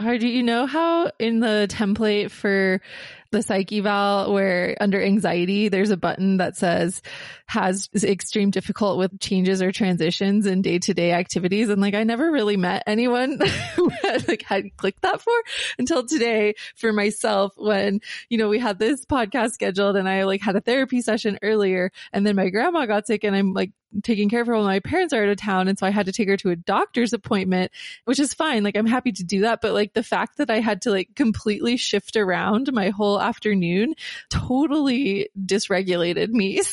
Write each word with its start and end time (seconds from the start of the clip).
Hardy, 0.00 0.28
you 0.28 0.44
know 0.44 0.66
how 0.66 1.10
in 1.18 1.40
the 1.40 1.66
template 1.68 2.30
for 2.30 2.80
the 3.30 3.42
psych 3.42 3.72
eval 3.72 4.32
where 4.32 4.76
under 4.80 5.02
anxiety, 5.02 5.68
there's 5.68 5.90
a 5.90 5.96
button 5.96 6.38
that 6.38 6.56
says 6.56 7.02
has 7.46 7.88
extreme 8.02 8.50
difficult 8.50 8.98
with 8.98 9.18
changes 9.20 9.62
or 9.62 9.72
transitions 9.72 10.46
in 10.46 10.62
day 10.62 10.78
to 10.78 10.94
day 10.94 11.12
activities. 11.12 11.68
And 11.68 11.80
like, 11.80 11.94
I 11.94 12.04
never 12.04 12.30
really 12.30 12.56
met 12.56 12.84
anyone 12.86 13.38
who 13.76 13.88
had 13.88 14.28
like 14.28 14.42
had 14.42 14.76
clicked 14.76 15.02
that 15.02 15.20
for 15.20 15.32
until 15.78 16.06
today 16.06 16.54
for 16.76 16.92
myself 16.92 17.52
when, 17.56 18.00
you 18.28 18.38
know, 18.38 18.48
we 18.48 18.58
had 18.58 18.78
this 18.78 19.04
podcast 19.04 19.52
scheduled 19.52 19.96
and 19.96 20.08
I 20.08 20.24
like 20.24 20.40
had 20.40 20.56
a 20.56 20.60
therapy 20.60 21.00
session 21.00 21.38
earlier 21.42 21.90
and 22.12 22.26
then 22.26 22.36
my 22.36 22.48
grandma 22.48 22.86
got 22.86 23.06
sick 23.06 23.24
and 23.24 23.34
I'm 23.34 23.52
like 23.52 23.72
taking 24.02 24.28
care 24.28 24.42
of 24.42 24.46
her 24.46 24.54
while 24.54 24.64
my 24.64 24.80
parents 24.80 25.12
are 25.12 25.22
out 25.22 25.28
of 25.28 25.36
town. 25.36 25.68
And 25.68 25.78
so 25.78 25.86
I 25.86 25.90
had 25.90 26.06
to 26.06 26.12
take 26.12 26.28
her 26.28 26.36
to 26.38 26.50
a 26.50 26.56
doctor's 26.56 27.12
appointment, 27.12 27.72
which 28.04 28.20
is 28.20 28.34
fine. 28.34 28.62
Like 28.62 28.76
I'm 28.76 28.86
happy 28.86 29.12
to 29.12 29.24
do 29.24 29.40
that. 29.42 29.60
But 29.60 29.72
like 29.72 29.94
the 29.94 30.02
fact 30.02 30.38
that 30.38 30.50
I 30.50 30.60
had 30.60 30.82
to 30.82 30.90
like 30.90 31.14
completely 31.14 31.76
shift 31.76 32.16
around 32.16 32.72
my 32.72 32.90
whole 32.90 33.17
afternoon 33.20 33.94
totally 34.30 35.30
dysregulated 35.38 36.30
me. 36.30 36.60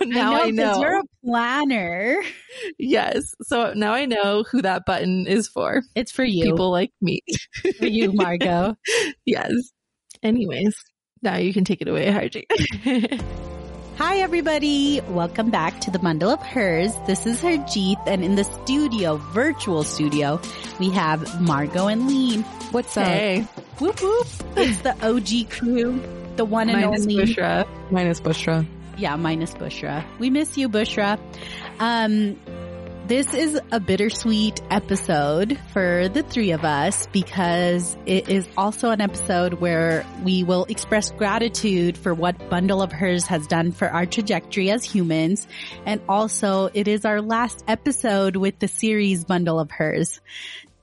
So 0.00 0.06
now 0.06 0.34
I 0.34 0.50
know, 0.50 0.64
I 0.64 0.72
know. 0.72 0.80
You're 0.80 1.00
a 1.00 1.04
planner. 1.22 2.22
Yes. 2.78 3.34
So 3.42 3.74
now 3.74 3.92
I 3.92 4.06
know 4.06 4.44
who 4.44 4.62
that 4.62 4.86
button 4.86 5.26
is 5.26 5.46
for. 5.46 5.82
It's 5.94 6.10
for 6.10 6.24
you. 6.24 6.44
People 6.44 6.70
like 6.70 6.92
me. 7.02 7.20
for 7.78 7.84
you, 7.86 8.10
Margaux. 8.12 8.76
yes. 9.26 9.52
Anyways, 10.22 10.74
now 11.20 11.36
you 11.36 11.52
can 11.52 11.64
take 11.64 11.82
it 11.82 11.88
away, 11.88 12.06
Harji. 12.06 12.46
Hi, 14.00 14.16
everybody. 14.16 15.02
Welcome 15.08 15.50
back 15.50 15.78
to 15.82 15.90
the 15.90 15.98
Bundle 15.98 16.30
of 16.30 16.40
Hers. 16.40 16.94
This 17.06 17.26
is 17.26 17.42
Harjit, 17.42 17.98
and 18.06 18.24
in 18.24 18.34
the 18.34 18.44
studio, 18.44 19.16
virtual 19.16 19.82
studio, 19.82 20.40
we 20.78 20.88
have 20.88 21.42
Margaux 21.42 21.88
and 21.88 22.08
Leen. 22.08 22.42
What's 22.72 22.96
up? 22.96 23.06
Hey. 23.80 23.86
Whoop 23.86 24.02
whoop. 24.02 24.26
It's 24.56 24.80
the 24.82 24.94
OG 25.02 25.50
crew, 25.50 26.02
the 26.36 26.44
one 26.44 26.68
and 26.68 26.82
minus 26.82 27.02
only. 27.02 27.16
Bushra. 27.16 27.66
Minus 27.90 28.20
Bushra. 28.20 28.66
Yeah, 28.98 29.16
minus 29.16 29.54
Bushra. 29.54 30.04
We 30.18 30.28
miss 30.28 30.58
you, 30.58 30.68
Bushra. 30.68 31.18
Um, 31.78 32.38
this 33.06 33.32
is 33.32 33.58
a 33.72 33.80
bittersweet 33.80 34.60
episode 34.70 35.58
for 35.72 36.08
the 36.10 36.22
three 36.22 36.50
of 36.50 36.64
us 36.64 37.06
because 37.08 37.96
it 38.04 38.28
is 38.28 38.46
also 38.56 38.90
an 38.90 39.00
episode 39.00 39.54
where 39.54 40.06
we 40.22 40.44
will 40.44 40.66
express 40.66 41.10
gratitude 41.10 41.96
for 41.96 42.12
what 42.12 42.50
Bundle 42.50 42.82
of 42.82 42.92
Hers 42.92 43.26
has 43.26 43.46
done 43.46 43.72
for 43.72 43.88
our 43.88 44.04
trajectory 44.04 44.70
as 44.70 44.84
humans. 44.84 45.48
And 45.86 46.02
also 46.08 46.70
it 46.72 46.86
is 46.86 47.04
our 47.04 47.22
last 47.22 47.64
episode 47.66 48.36
with 48.36 48.58
the 48.58 48.68
series 48.68 49.24
Bundle 49.24 49.58
of 49.58 49.70
Hers. 49.70 50.20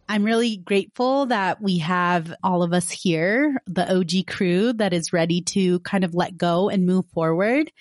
I'm 0.10 0.24
really 0.24 0.58
grateful 0.58 1.26
that 1.28 1.62
we 1.62 1.80
have 1.80 2.34
all 2.42 2.64
of 2.64 2.74
us 2.74 2.90
here, 2.90 3.62
the 3.68 3.98
OG 3.98 4.28
crew 4.28 4.74
that 4.74 4.94
is 4.94 5.12
ready 5.12 5.42
to 5.42 5.80
kind 5.82 6.04
of 6.04 6.16
let 6.16 6.38
go 6.38 6.70
and 6.70 6.86
move 6.86 7.06
forward 7.14 7.72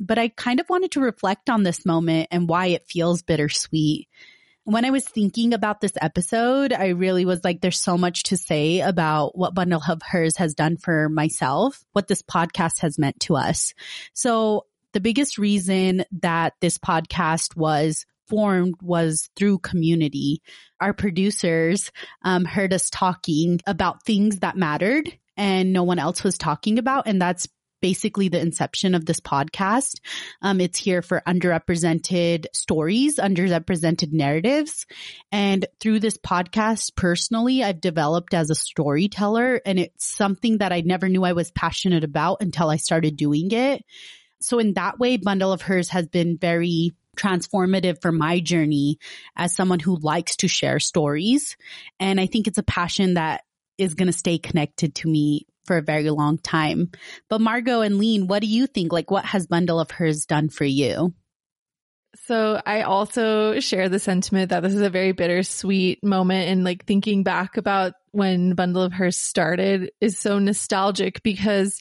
but 0.00 0.18
I 0.18 0.28
kind 0.28 0.58
of 0.58 0.68
wanted 0.68 0.92
to 0.92 1.00
reflect 1.00 1.50
on 1.50 1.62
this 1.62 1.84
moment 1.84 2.28
and 2.30 2.48
why 2.48 2.68
it 2.68 2.88
feels 2.88 3.22
bittersweet. 3.22 4.08
When 4.64 4.84
I 4.84 4.90
was 4.90 5.04
thinking 5.04 5.52
about 5.52 5.80
this 5.80 5.92
episode, 6.00 6.72
I 6.72 6.88
really 6.88 7.24
was 7.24 7.44
like, 7.44 7.60
there's 7.60 7.80
so 7.80 7.98
much 7.98 8.24
to 8.24 8.36
say 8.36 8.80
about 8.80 9.36
what 9.36 9.54
Bundle 9.54 9.82
of 9.86 10.00
Hers 10.02 10.36
has 10.38 10.54
done 10.54 10.78
for 10.78 11.08
myself, 11.08 11.84
what 11.92 12.08
this 12.08 12.22
podcast 12.22 12.80
has 12.80 12.98
meant 12.98 13.20
to 13.20 13.36
us. 13.36 13.74
So 14.14 14.66
the 14.92 15.00
biggest 15.00 15.38
reason 15.38 16.04
that 16.22 16.54
this 16.60 16.78
podcast 16.78 17.56
was 17.56 18.06
formed 18.30 18.76
was 18.80 19.28
through 19.36 19.58
community. 19.58 20.40
Our 20.80 20.94
producers 20.94 21.90
um, 22.24 22.44
heard 22.46 22.72
us 22.72 22.88
talking 22.88 23.60
about 23.66 24.04
things 24.04 24.38
that 24.38 24.56
mattered 24.56 25.12
and 25.36 25.72
no 25.72 25.82
one 25.82 25.98
else 25.98 26.24
was 26.24 26.38
talking 26.38 26.78
about. 26.78 27.06
And 27.06 27.20
that's 27.20 27.48
basically 27.80 28.28
the 28.28 28.40
inception 28.40 28.94
of 28.94 29.06
this 29.06 29.20
podcast. 29.20 30.00
Um, 30.42 30.60
it's 30.60 30.78
here 30.78 31.02
for 31.02 31.22
underrepresented 31.26 32.46
stories, 32.52 33.16
underrepresented 33.16 34.12
narratives. 34.12 34.86
And 35.32 35.66
through 35.80 36.00
this 36.00 36.18
podcast, 36.18 36.94
personally, 36.94 37.64
I've 37.64 37.80
developed 37.80 38.34
as 38.34 38.50
a 38.50 38.54
storyteller 38.54 39.60
and 39.64 39.78
it's 39.78 40.04
something 40.04 40.58
that 40.58 40.72
I 40.72 40.82
never 40.82 41.08
knew 41.08 41.24
I 41.24 41.32
was 41.32 41.50
passionate 41.50 42.04
about 42.04 42.38
until 42.40 42.70
I 42.70 42.76
started 42.76 43.16
doing 43.16 43.50
it. 43.50 43.82
So 44.42 44.58
in 44.58 44.74
that 44.74 44.98
way, 44.98 45.18
Bundle 45.18 45.52
of 45.52 45.62
Hers 45.62 45.90
has 45.90 46.06
been 46.06 46.38
very 46.38 46.92
transformative 47.16 48.00
for 48.00 48.12
my 48.12 48.40
journey 48.40 48.98
as 49.36 49.54
someone 49.54 49.80
who 49.80 49.96
likes 49.96 50.36
to 50.36 50.48
share 50.48 50.78
stories. 50.78 51.56
And 51.98 52.20
I 52.20 52.26
think 52.26 52.46
it's 52.46 52.58
a 52.58 52.62
passion 52.62 53.14
that 53.14 53.44
is 53.78 53.94
going 53.94 54.06
to 54.06 54.16
stay 54.16 54.38
connected 54.38 54.94
to 54.96 55.08
me 55.08 55.46
for 55.64 55.76
a 55.78 55.82
very 55.82 56.10
long 56.10 56.38
time. 56.38 56.90
But 57.28 57.40
Margaux 57.40 57.82
and 57.82 58.00
Leen, 58.00 58.26
what 58.26 58.40
do 58.40 58.48
you 58.48 58.66
think? 58.66 58.92
Like 58.92 59.10
what 59.10 59.24
has 59.24 59.46
Bundle 59.46 59.80
of 59.80 59.90
Hers 59.90 60.26
done 60.26 60.48
for 60.48 60.64
you? 60.64 61.14
So 62.16 62.60
I 62.66 62.82
also 62.82 63.60
share 63.60 63.88
the 63.88 64.00
sentiment 64.00 64.50
that 64.50 64.62
this 64.62 64.74
is 64.74 64.80
a 64.80 64.90
very 64.90 65.12
bittersweet 65.12 66.02
moment 66.02 66.48
and 66.48 66.64
like 66.64 66.84
thinking 66.84 67.22
back 67.22 67.56
about 67.56 67.94
when 68.10 68.54
Bundle 68.54 68.82
of 68.82 68.92
Hers 68.92 69.16
started 69.16 69.92
is 70.00 70.18
so 70.18 70.40
nostalgic 70.40 71.22
because 71.22 71.80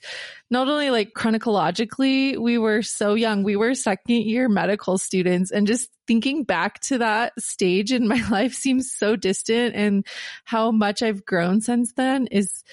not 0.51 0.67
only 0.67 0.91
like 0.91 1.13
chronologically, 1.15 2.37
we 2.37 2.59
were 2.59 2.83
so 2.83 3.15
young. 3.15 3.43
We 3.43 3.55
were 3.55 3.73
second 3.73 4.23
year 4.23 4.47
medical 4.47 4.99
students 4.99 5.49
and 5.49 5.65
just 5.65 5.89
thinking 6.07 6.43
back 6.43 6.79
to 6.81 6.99
that 6.99 7.33
stage 7.39 7.91
in 7.91 8.07
my 8.07 8.23
life 8.31 8.53
seems 8.53 8.91
so 8.91 9.15
distant 9.15 9.75
and 9.75 10.05
how 10.45 10.69
much 10.69 11.01
I've 11.01 11.25
grown 11.25 11.61
since 11.61 11.93
then 11.93 12.27
is 12.27 12.63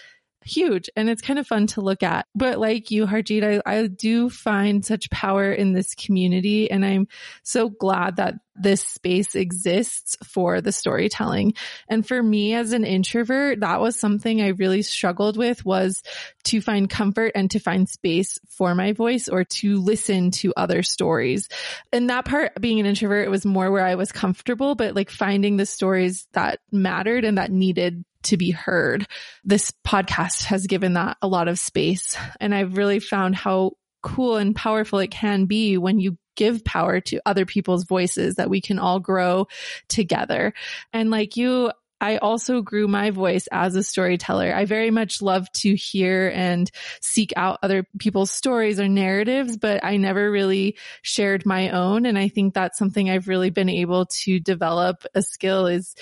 huge 0.47 0.89
and 0.97 1.11
it's 1.11 1.23
kind 1.23 1.39
of 1.39 1.47
fun 1.47 1.67
to 1.69 1.81
look 1.81 2.03
at. 2.03 2.27
But 2.35 2.59
like 2.59 2.91
you, 2.91 3.07
Harjit, 3.07 3.63
I, 3.67 3.79
I 3.79 3.87
do 3.87 4.31
find 4.31 4.85
such 4.85 5.11
power 5.11 5.53
in 5.53 5.73
this 5.73 5.95
community 5.95 6.71
and 6.71 6.85
I'm 6.85 7.09
so 7.43 7.69
glad 7.69 8.17
that 8.17 8.35
this 8.59 8.83
space 8.83 9.35
exists 9.35 10.17
for 10.25 10.61
the 10.61 10.73
storytelling. 10.73 11.55
And 11.89 12.07
for 12.07 12.23
me 12.23 12.55
as 12.55 12.73
an 12.73 12.85
introvert, 12.85 13.61
that 13.61 13.81
was 13.81 13.99
something 13.99 14.41
I 14.41 14.49
really 14.49 14.83
struggled 14.83 15.37
with 15.37 15.65
was 15.65 16.03
to 16.45 16.61
find 16.61 16.89
comfort 16.89 17.33
and 17.35 17.51
to 17.51 17.59
find 17.59 17.89
space 17.89 18.39
for 18.49 18.75
my 18.75 18.93
voice 18.93 19.29
or 19.29 19.45
to 19.45 19.79
listen 19.81 20.31
to 20.31 20.55
other 20.57 20.83
stories. 20.83 21.49
And 21.93 22.09
that 22.11 22.25
part 22.25 22.61
being 22.61 22.81
an 22.81 22.87
introvert, 22.87 23.31
was 23.31 23.45
more 23.45 23.71
where 23.71 23.85
I 23.85 23.97
was 23.97 24.13
comfortable, 24.13 24.75
but 24.75 24.95
like 24.95 25.11
finding 25.11 25.57
the 25.57 25.67
stories 25.67 26.27
that 26.33 26.61
mattered 26.71 27.25
and 27.25 27.39
that 27.39 27.51
needed 27.51 28.05
to 28.27 28.37
be 28.37 28.51
heard. 28.51 29.07
This 29.45 29.73
podcast 29.87 30.45
has 30.45 30.67
given 30.67 30.95
that 30.95 31.17
a 31.23 31.29
lot 31.29 31.49
of 31.49 31.59
space. 31.59 32.17
And 32.41 32.55
I've 32.55 32.77
really 32.77 33.01
found 33.01 33.35
how 33.35 33.73
cool 34.03 34.37
and 34.37 34.55
powerful 34.55 35.01
it 35.01 35.11
can 35.11 35.47
be 35.47 35.77
when 35.77 35.99
you 35.99 36.17
give 36.37 36.65
power 36.65 37.01
to 37.01 37.21
other 37.27 37.47
people's 37.47 37.85
voices 37.85 38.37
that 38.37 38.51
we 38.51 38.61
can 38.61 38.79
all 38.79 39.01
grow 39.01 39.49
together. 39.89 40.53
And 40.93 41.11
like 41.11 41.37
you, 41.37 41.73
I 42.01 42.19
also 42.19 42.61
grew 42.61 42.89
my 42.89 43.11
voice 43.11 43.49
as 43.51 43.75
a 43.75 43.83
storyteller. 43.83 44.55
I 44.55 44.67
very 44.67 44.91
much 44.91 45.23
love 45.23 45.51
to 45.53 45.75
hear 45.75 46.31
and 46.35 46.71
seek 47.01 47.33
out 47.37 47.59
other 47.63 47.87
people's 47.99 48.31
stories 48.31 48.79
or 48.79 48.87
narratives, 48.87 49.57
but 49.57 49.83
I 49.83 49.97
never 49.97 50.31
really 50.31 50.77
shared 51.01 51.47
my 51.47 51.71
own. 51.71 52.05
And 52.05 52.19
I 52.19 52.29
think 52.29 52.53
that's 52.53 52.79
something 52.79 53.09
I've 53.09 53.29
really 53.29 53.51
been 53.51 53.71
able 53.71 54.07
to 54.07 54.39
develop 54.39 55.05
a 55.15 55.23
skill 55.23 55.67
is 55.67 55.95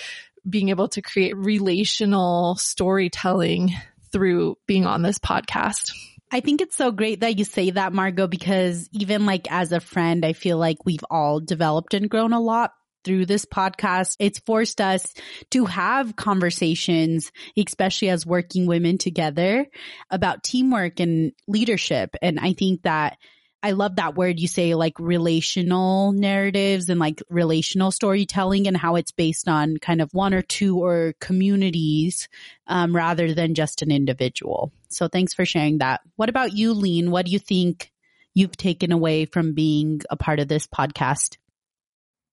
being 0.47 0.69
able 0.69 0.87
to 0.89 1.01
create 1.01 1.35
relational 1.35 2.55
storytelling 2.55 3.71
through 4.11 4.57
being 4.67 4.85
on 4.85 5.01
this 5.01 5.19
podcast. 5.19 5.91
I 6.31 6.39
think 6.39 6.61
it's 6.61 6.75
so 6.75 6.91
great 6.91 7.21
that 7.21 7.37
you 7.37 7.45
say 7.45 7.71
that, 7.71 7.93
Margaux, 7.93 8.27
because 8.27 8.89
even 8.91 9.25
like 9.25 9.51
as 9.51 9.71
a 9.71 9.79
friend, 9.79 10.25
I 10.25 10.33
feel 10.33 10.57
like 10.57 10.85
we've 10.85 11.05
all 11.09 11.39
developed 11.39 11.93
and 11.93 12.09
grown 12.09 12.33
a 12.33 12.41
lot 12.41 12.71
through 13.05 13.25
this 13.27 13.45
podcast. 13.45 14.15
It's 14.19 14.39
forced 14.39 14.81
us 14.81 15.13
to 15.51 15.65
have 15.65 16.15
conversations, 16.15 17.31
especially 17.55 18.09
as 18.09 18.25
working 18.25 18.65
women 18.65 18.97
together 18.97 19.67
about 20.09 20.43
teamwork 20.43 20.99
and 20.99 21.31
leadership. 21.47 22.15
And 22.21 22.39
I 22.39 22.53
think 22.53 22.81
that 22.81 23.17
I 23.65 23.71
love 23.71 23.95
that 23.95 24.13
word 24.13 24.39
you 24.39 24.47
say 24.47 24.75
like 24.75 24.99
relational 24.99 26.11
narratives 26.11 26.87
and 26.87 26.99
like 26.99 27.23
relational 27.31 27.89
storytelling 27.89 28.67
and 28.67 28.77
how 28.77 28.95
it's 28.95 29.09
based 29.09 29.47
on 29.47 29.77
kind 29.77 30.03
of 30.03 30.13
one 30.13 30.35
or 30.35 30.43
two 30.43 30.85
or 30.85 31.15
communities 31.19 32.29
um, 32.67 32.95
rather 32.95 33.33
than 33.33 33.55
just 33.55 33.81
an 33.81 33.89
individual. 33.89 34.71
So 34.89 35.07
thanks 35.07 35.33
for 35.33 35.45
sharing 35.45 35.79
that. 35.79 36.01
What 36.15 36.29
about 36.29 36.53
you, 36.53 36.75
Leen? 36.75 37.09
What 37.09 37.25
do 37.25 37.31
you 37.31 37.39
think 37.39 37.91
you've 38.35 38.55
taken 38.55 38.91
away 38.91 39.25
from 39.25 39.55
being 39.55 40.01
a 40.11 40.15
part 40.15 40.39
of 40.39 40.47
this 40.47 40.67
podcast? 40.67 41.37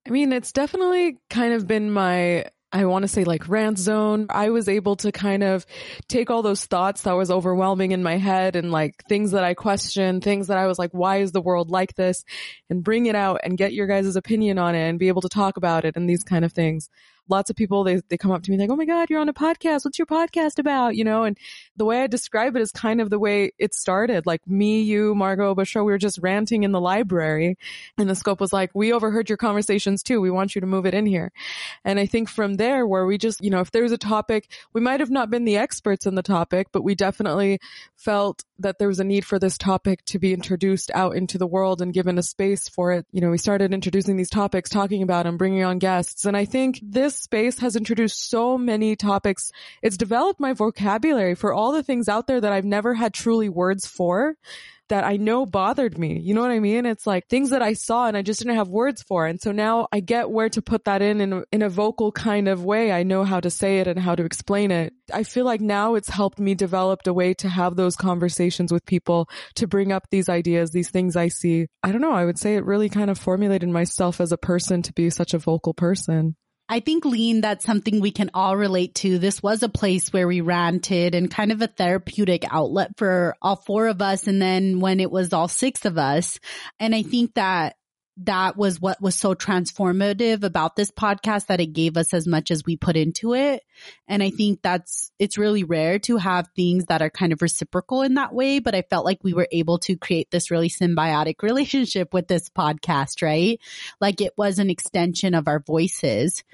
I 0.06 0.10
mean, 0.10 0.34
it's 0.34 0.52
definitely 0.52 1.16
kind 1.30 1.54
of 1.54 1.66
been 1.66 1.90
my 1.90 2.44
I 2.72 2.86
want 2.86 3.02
to 3.02 3.08
say 3.08 3.24
like 3.24 3.48
rant 3.48 3.78
zone. 3.78 4.26
I 4.30 4.50
was 4.50 4.68
able 4.68 4.96
to 4.96 5.12
kind 5.12 5.42
of 5.42 5.66
take 6.08 6.30
all 6.30 6.42
those 6.42 6.64
thoughts 6.64 7.02
that 7.02 7.12
was 7.12 7.30
overwhelming 7.30 7.92
in 7.92 8.02
my 8.02 8.16
head 8.16 8.56
and 8.56 8.70
like 8.70 9.04
things 9.08 9.32
that 9.32 9.44
I 9.44 9.54
questioned, 9.54 10.24
things 10.24 10.46
that 10.46 10.56
I 10.56 10.66
was 10.66 10.78
like, 10.78 10.90
why 10.92 11.18
is 11.18 11.32
the 11.32 11.42
world 11.42 11.70
like 11.70 11.94
this? 11.94 12.24
And 12.70 12.82
bring 12.82 13.06
it 13.06 13.14
out 13.14 13.40
and 13.44 13.58
get 13.58 13.74
your 13.74 13.86
guys' 13.86 14.16
opinion 14.16 14.58
on 14.58 14.74
it 14.74 14.88
and 14.88 14.98
be 14.98 15.08
able 15.08 15.22
to 15.22 15.28
talk 15.28 15.58
about 15.58 15.84
it 15.84 15.96
and 15.96 16.08
these 16.08 16.24
kind 16.24 16.44
of 16.44 16.52
things. 16.52 16.88
Lots 17.32 17.48
of 17.48 17.56
people, 17.56 17.82
they, 17.82 18.02
they 18.10 18.18
come 18.18 18.30
up 18.30 18.42
to 18.42 18.50
me 18.50 18.58
like, 18.58 18.68
Oh 18.68 18.76
my 18.76 18.84
God, 18.84 19.08
you're 19.08 19.18
on 19.18 19.30
a 19.30 19.32
podcast. 19.32 19.86
What's 19.86 19.98
your 19.98 20.04
podcast 20.04 20.58
about? 20.58 20.96
You 20.96 21.04
know, 21.04 21.24
and 21.24 21.38
the 21.76 21.86
way 21.86 22.02
I 22.02 22.06
describe 22.06 22.56
it 22.56 22.60
is 22.60 22.70
kind 22.72 23.00
of 23.00 23.08
the 23.08 23.18
way 23.18 23.52
it 23.58 23.72
started. 23.72 24.26
Like 24.26 24.46
me, 24.46 24.82
you, 24.82 25.14
Margaux, 25.14 25.54
Bushra, 25.54 25.82
we 25.82 25.92
were 25.92 25.96
just 25.96 26.18
ranting 26.18 26.62
in 26.62 26.72
the 26.72 26.80
library 26.80 27.56
and 27.96 28.10
the 28.10 28.14
scope 28.14 28.38
was 28.38 28.52
like, 28.52 28.70
we 28.74 28.92
overheard 28.92 29.30
your 29.30 29.38
conversations 29.38 30.02
too. 30.02 30.20
We 30.20 30.30
want 30.30 30.54
you 30.54 30.60
to 30.60 30.66
move 30.66 30.84
it 30.84 30.92
in 30.92 31.06
here. 31.06 31.32
And 31.86 31.98
I 31.98 32.04
think 32.04 32.28
from 32.28 32.56
there 32.56 32.86
where 32.86 33.06
we 33.06 33.16
just, 33.16 33.42
you 33.42 33.48
know, 33.48 33.60
if 33.60 33.70
there 33.70 33.82
was 33.82 33.92
a 33.92 33.98
topic, 33.98 34.50
we 34.74 34.82
might 34.82 35.00
have 35.00 35.10
not 35.10 35.30
been 35.30 35.46
the 35.46 35.56
experts 35.56 36.04
in 36.04 36.14
the 36.14 36.22
topic, 36.22 36.68
but 36.70 36.84
we 36.84 36.94
definitely 36.94 37.60
felt 37.96 38.44
that 38.58 38.78
there 38.78 38.88
was 38.88 39.00
a 39.00 39.04
need 39.04 39.24
for 39.24 39.38
this 39.38 39.56
topic 39.56 40.04
to 40.04 40.18
be 40.18 40.34
introduced 40.34 40.90
out 40.94 41.16
into 41.16 41.38
the 41.38 41.46
world 41.46 41.80
and 41.80 41.94
given 41.94 42.18
a 42.18 42.22
space 42.22 42.68
for 42.68 42.92
it. 42.92 43.06
You 43.10 43.22
know, 43.22 43.30
we 43.30 43.38
started 43.38 43.72
introducing 43.72 44.16
these 44.16 44.30
topics, 44.30 44.68
talking 44.68 45.02
about 45.02 45.24
them, 45.24 45.38
bringing 45.38 45.64
on 45.64 45.78
guests. 45.78 46.26
And 46.26 46.36
I 46.36 46.44
think 46.44 46.78
this 46.82 47.21
space 47.22 47.58
has 47.60 47.76
introduced 47.76 48.28
so 48.28 48.58
many 48.58 48.96
topics. 48.96 49.50
It's 49.82 49.96
developed 49.96 50.40
my 50.40 50.52
vocabulary 50.52 51.34
for 51.34 51.52
all 51.52 51.72
the 51.72 51.82
things 51.82 52.08
out 52.08 52.26
there 52.26 52.40
that 52.40 52.52
I've 52.52 52.64
never 52.64 52.94
had 52.94 53.14
truly 53.14 53.48
words 53.48 53.86
for 53.86 54.36
that 54.92 55.04
I 55.04 55.16
know 55.16 55.46
bothered 55.46 55.96
me. 55.96 56.18
You 56.18 56.34
know 56.34 56.42
what 56.42 56.50
I 56.50 56.58
mean? 56.58 56.84
It's 56.84 57.06
like 57.06 57.26
things 57.26 57.48
that 57.48 57.62
I 57.62 57.72
saw 57.72 58.08
and 58.08 58.16
I 58.16 58.20
just 58.20 58.40
didn't 58.40 58.56
have 58.56 58.68
words 58.68 59.02
for. 59.02 59.26
And 59.26 59.40
so 59.40 59.50
now 59.50 59.88
I 59.90 60.00
get 60.00 60.30
where 60.30 60.50
to 60.50 60.60
put 60.60 60.84
that 60.84 61.00
in 61.00 61.22
in 61.22 61.32
a, 61.32 61.42
in 61.50 61.62
a 61.62 61.70
vocal 61.70 62.12
kind 62.12 62.46
of 62.46 62.62
way. 62.62 62.92
I 62.92 63.02
know 63.02 63.24
how 63.24 63.40
to 63.40 63.48
say 63.48 63.78
it 63.78 63.86
and 63.86 63.98
how 63.98 64.14
to 64.14 64.24
explain 64.24 64.70
it. 64.70 64.92
I 65.10 65.22
feel 65.22 65.46
like 65.46 65.62
now 65.62 65.94
it's 65.94 66.10
helped 66.10 66.38
me 66.38 66.54
develop 66.54 67.06
a 67.06 67.12
way 67.14 67.32
to 67.34 67.48
have 67.48 67.74
those 67.74 67.96
conversations 67.96 68.70
with 68.70 68.84
people 68.84 69.30
to 69.54 69.66
bring 69.66 69.92
up 69.92 70.08
these 70.10 70.28
ideas, 70.28 70.72
these 70.72 70.90
things 70.90 71.16
I 71.16 71.28
see. 71.28 71.68
I 71.82 71.90
don't 71.90 72.02
know. 72.02 72.12
I 72.12 72.26
would 72.26 72.38
say 72.38 72.56
it 72.56 72.66
really 72.66 72.90
kind 72.90 73.08
of 73.08 73.18
formulated 73.18 73.70
myself 73.70 74.20
as 74.20 74.30
a 74.30 74.36
person 74.36 74.82
to 74.82 74.92
be 74.92 75.08
such 75.08 75.32
a 75.32 75.38
vocal 75.38 75.72
person. 75.72 76.36
I 76.68 76.80
think 76.80 77.04
Leen, 77.04 77.42
that's 77.42 77.66
something 77.66 78.00
we 78.00 78.12
can 78.12 78.30
all 78.32 78.56
relate 78.56 78.94
to. 78.96 79.18
This 79.18 79.42
was 79.42 79.62
a 79.62 79.68
place 79.68 80.12
where 80.12 80.26
we 80.26 80.40
ranted 80.40 81.14
and 81.14 81.30
kind 81.30 81.52
of 81.52 81.60
a 81.60 81.66
therapeutic 81.66 82.44
outlet 82.50 82.92
for 82.96 83.36
all 83.42 83.56
four 83.56 83.88
of 83.88 84.00
us. 84.00 84.26
And 84.26 84.40
then 84.40 84.80
when 84.80 85.00
it 85.00 85.10
was 85.10 85.32
all 85.32 85.48
six 85.48 85.84
of 85.84 85.98
us, 85.98 86.38
and 86.80 86.94
I 86.94 87.02
think 87.02 87.34
that 87.34 87.76
that 88.18 88.56
was 88.56 88.80
what 88.80 89.00
was 89.00 89.14
so 89.14 89.34
transformative 89.34 90.42
about 90.42 90.76
this 90.76 90.90
podcast 90.90 91.46
that 91.46 91.60
it 91.60 91.72
gave 91.72 91.96
us 91.96 92.12
as 92.12 92.26
much 92.26 92.50
as 92.50 92.62
we 92.64 92.76
put 92.76 92.96
into 92.96 93.34
it. 93.34 93.62
And 94.06 94.22
I 94.22 94.30
think 94.30 94.60
that's, 94.62 95.10
it's 95.18 95.38
really 95.38 95.64
rare 95.64 95.98
to 96.00 96.18
have 96.18 96.48
things 96.54 96.86
that 96.86 97.00
are 97.00 97.10
kind 97.10 97.32
of 97.32 97.40
reciprocal 97.40 98.02
in 98.02 98.14
that 98.14 98.34
way. 98.34 98.58
But 98.58 98.74
I 98.74 98.82
felt 98.82 99.06
like 99.06 99.24
we 99.24 99.32
were 99.32 99.48
able 99.50 99.78
to 99.80 99.96
create 99.96 100.30
this 100.30 100.50
really 100.50 100.68
symbiotic 100.68 101.36
relationship 101.42 102.12
with 102.12 102.28
this 102.28 102.50
podcast, 102.50 103.22
right? 103.22 103.58
Like 104.00 104.20
it 104.20 104.34
was 104.36 104.58
an 104.58 104.68
extension 104.68 105.34
of 105.34 105.48
our 105.48 105.60
voices. 105.60 106.44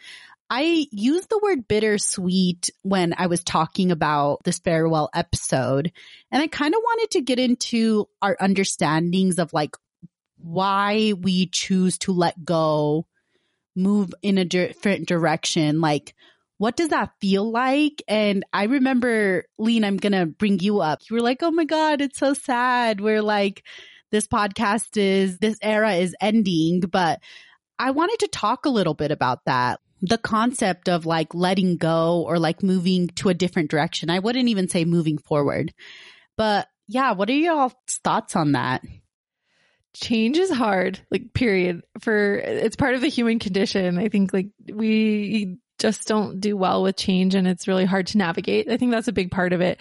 I 0.50 0.86
used 0.92 1.28
the 1.28 1.40
word 1.42 1.68
bittersweet 1.68 2.70
when 2.82 3.14
I 3.18 3.26
was 3.26 3.44
talking 3.44 3.90
about 3.90 4.44
this 4.44 4.60
farewell 4.60 5.10
episode. 5.14 5.92
And 6.30 6.42
I 6.42 6.46
kind 6.46 6.74
of 6.74 6.80
wanted 6.82 7.10
to 7.12 7.20
get 7.20 7.38
into 7.38 8.08
our 8.22 8.36
understandings 8.40 9.38
of 9.38 9.52
like 9.52 9.76
why 10.38 11.12
we 11.12 11.46
choose 11.46 11.98
to 11.98 12.12
let 12.12 12.44
go, 12.44 13.06
move 13.76 14.14
in 14.22 14.38
a 14.38 14.44
different 14.44 15.08
direction. 15.08 15.80
Like, 15.80 16.14
what 16.58 16.76
does 16.76 16.88
that 16.88 17.12
feel 17.20 17.50
like? 17.50 18.02
And 18.08 18.44
I 18.52 18.64
remember, 18.64 19.44
Leen, 19.60 19.84
I'm 19.84 19.96
going 19.96 20.12
to 20.12 20.26
bring 20.26 20.58
you 20.58 20.80
up. 20.80 21.00
You 21.08 21.14
were 21.14 21.22
like, 21.22 21.42
oh 21.42 21.52
my 21.52 21.64
God, 21.64 22.00
it's 22.00 22.18
so 22.18 22.34
sad. 22.34 23.00
We're 23.00 23.22
like, 23.22 23.62
this 24.10 24.26
podcast 24.26 24.96
is, 24.96 25.38
this 25.38 25.58
era 25.62 25.94
is 25.94 26.16
ending. 26.20 26.80
But 26.80 27.20
I 27.78 27.92
wanted 27.92 28.18
to 28.20 28.28
talk 28.28 28.66
a 28.66 28.70
little 28.70 28.94
bit 28.94 29.12
about 29.12 29.44
that. 29.44 29.80
The 30.02 30.18
concept 30.18 30.88
of 30.88 31.06
like 31.06 31.34
letting 31.34 31.76
go 31.76 32.24
or 32.26 32.38
like 32.38 32.62
moving 32.62 33.08
to 33.16 33.28
a 33.28 33.34
different 33.34 33.70
direction. 33.70 34.10
I 34.10 34.18
wouldn't 34.18 34.48
even 34.48 34.68
say 34.68 34.84
moving 34.84 35.18
forward. 35.18 35.72
But 36.36 36.68
yeah, 36.88 37.12
what 37.12 37.28
are 37.28 37.34
y'all's 37.34 37.74
thoughts 38.02 38.34
on 38.34 38.52
that? 38.52 38.82
Change 39.94 40.38
is 40.38 40.50
hard, 40.50 41.00
like 41.10 41.32
period. 41.32 41.82
For 42.00 42.36
it's 42.36 42.76
part 42.76 42.94
of 42.94 43.00
the 43.00 43.08
human 43.08 43.38
condition. 43.38 43.98
I 43.98 44.08
think 44.08 44.32
like 44.32 44.48
we 44.72 45.58
just 45.78 46.08
don't 46.08 46.40
do 46.40 46.56
well 46.56 46.82
with 46.82 46.96
change 46.96 47.34
and 47.34 47.46
it's 47.46 47.68
really 47.68 47.84
hard 47.84 48.08
to 48.08 48.18
navigate. 48.18 48.70
I 48.70 48.76
think 48.76 48.90
that's 48.90 49.08
a 49.08 49.12
big 49.12 49.30
part 49.30 49.52
of 49.52 49.60
it. 49.60 49.78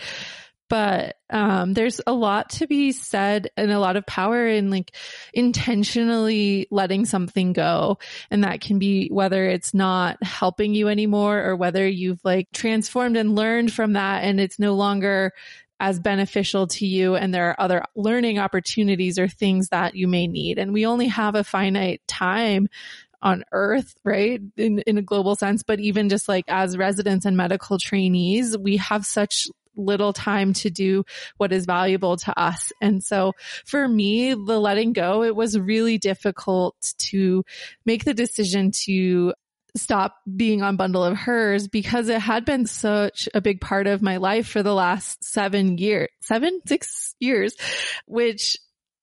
But 0.69 1.15
um, 1.30 1.74
there's 1.74 2.01
a 2.06 2.12
lot 2.12 2.50
to 2.51 2.68
be 2.68 2.92
said 2.92 3.50
and 3.56 3.71
a 3.71 3.80
lot 3.80 3.95
of 3.95 4.06
power 4.06 4.45
in 4.45 4.69
like 4.69 4.94
intentionally 5.33 6.68
letting 6.71 7.06
something 7.06 7.53
go. 7.53 8.00
And 8.30 8.44
that 8.44 8.60
can 8.60 8.77
be 8.77 9.07
whether 9.07 9.45
it's 9.45 9.74
not 9.74 10.21
helping 10.21 10.75
you 10.75 10.89
anymore 10.89 11.42
or 11.42 11.56
whether 11.56 11.88
you've 11.88 12.19
like 12.25 12.51
transformed 12.51 13.15
and 13.15 13.36
learned 13.36 13.71
from 13.71 13.94
that 13.94 14.25
and 14.25 14.42
it's 14.42 14.60
no 14.60 14.75
longer 14.75 15.31
as 15.79 16.00
beneficial 16.00 16.68
to 16.68 16.85
you 16.85 17.15
and 17.15 17.33
there 17.33 17.50
are 17.50 17.62
other 17.62 17.83
learning 17.95 18.39
opportunities 18.39 19.19
or 19.19 19.27
things 19.27 19.69
that 19.69 19.95
you 19.95 20.07
may 20.07 20.27
need. 20.27 20.57
And 20.57 20.74
we 20.74 20.85
only 20.85 21.07
have 21.07 21.35
a 21.35 21.44
finite 21.44 22.01
time 22.07 22.68
on 23.21 23.44
earth, 23.51 23.95
right? 24.03 24.41
In, 24.57 24.79
in 24.79 24.97
a 24.97 25.01
global 25.01 25.35
sense, 25.35 25.63
but 25.63 25.79
even 25.79 26.09
just 26.09 26.27
like 26.27 26.45
as 26.47 26.77
residents 26.77 27.25
and 27.25 27.35
medical 27.35 27.77
trainees, 27.77 28.57
we 28.57 28.77
have 28.77 29.06
such 29.06 29.47
little 29.75 30.13
time 30.13 30.53
to 30.53 30.69
do 30.69 31.03
what 31.38 31.53
is 31.53 31.65
valuable 31.65 32.18
to 32.18 32.39
us. 32.39 32.71
And 32.81 33.03
so 33.03 33.33
for 33.65 33.88
me, 33.88 34.33
the 34.33 34.59
letting 34.59 34.94
go, 34.94 35.24
it 35.24 35.35
was 35.35 35.57
really 35.57 35.97
difficult 35.97 36.75
to 36.97 37.44
make 37.85 38.03
the 38.03 38.13
decision 38.13 38.71
to 38.85 39.33
stop 39.77 40.15
being 40.35 40.62
on 40.62 40.75
bundle 40.75 41.03
of 41.03 41.18
hers 41.18 41.68
because 41.68 42.09
it 42.09 42.19
had 42.19 42.45
been 42.45 42.65
such 42.65 43.29
a 43.33 43.41
big 43.41 43.62
part 43.62 43.88
of 43.88 44.01
my 44.01 44.18
life 44.18 44.47
for 44.47 44.63
the 44.63 44.74
last 44.74 45.24
seven 45.24 45.77
years, 45.77 46.09
seven, 46.21 46.59
six 46.65 47.15
years, 47.19 47.56
which 48.06 48.57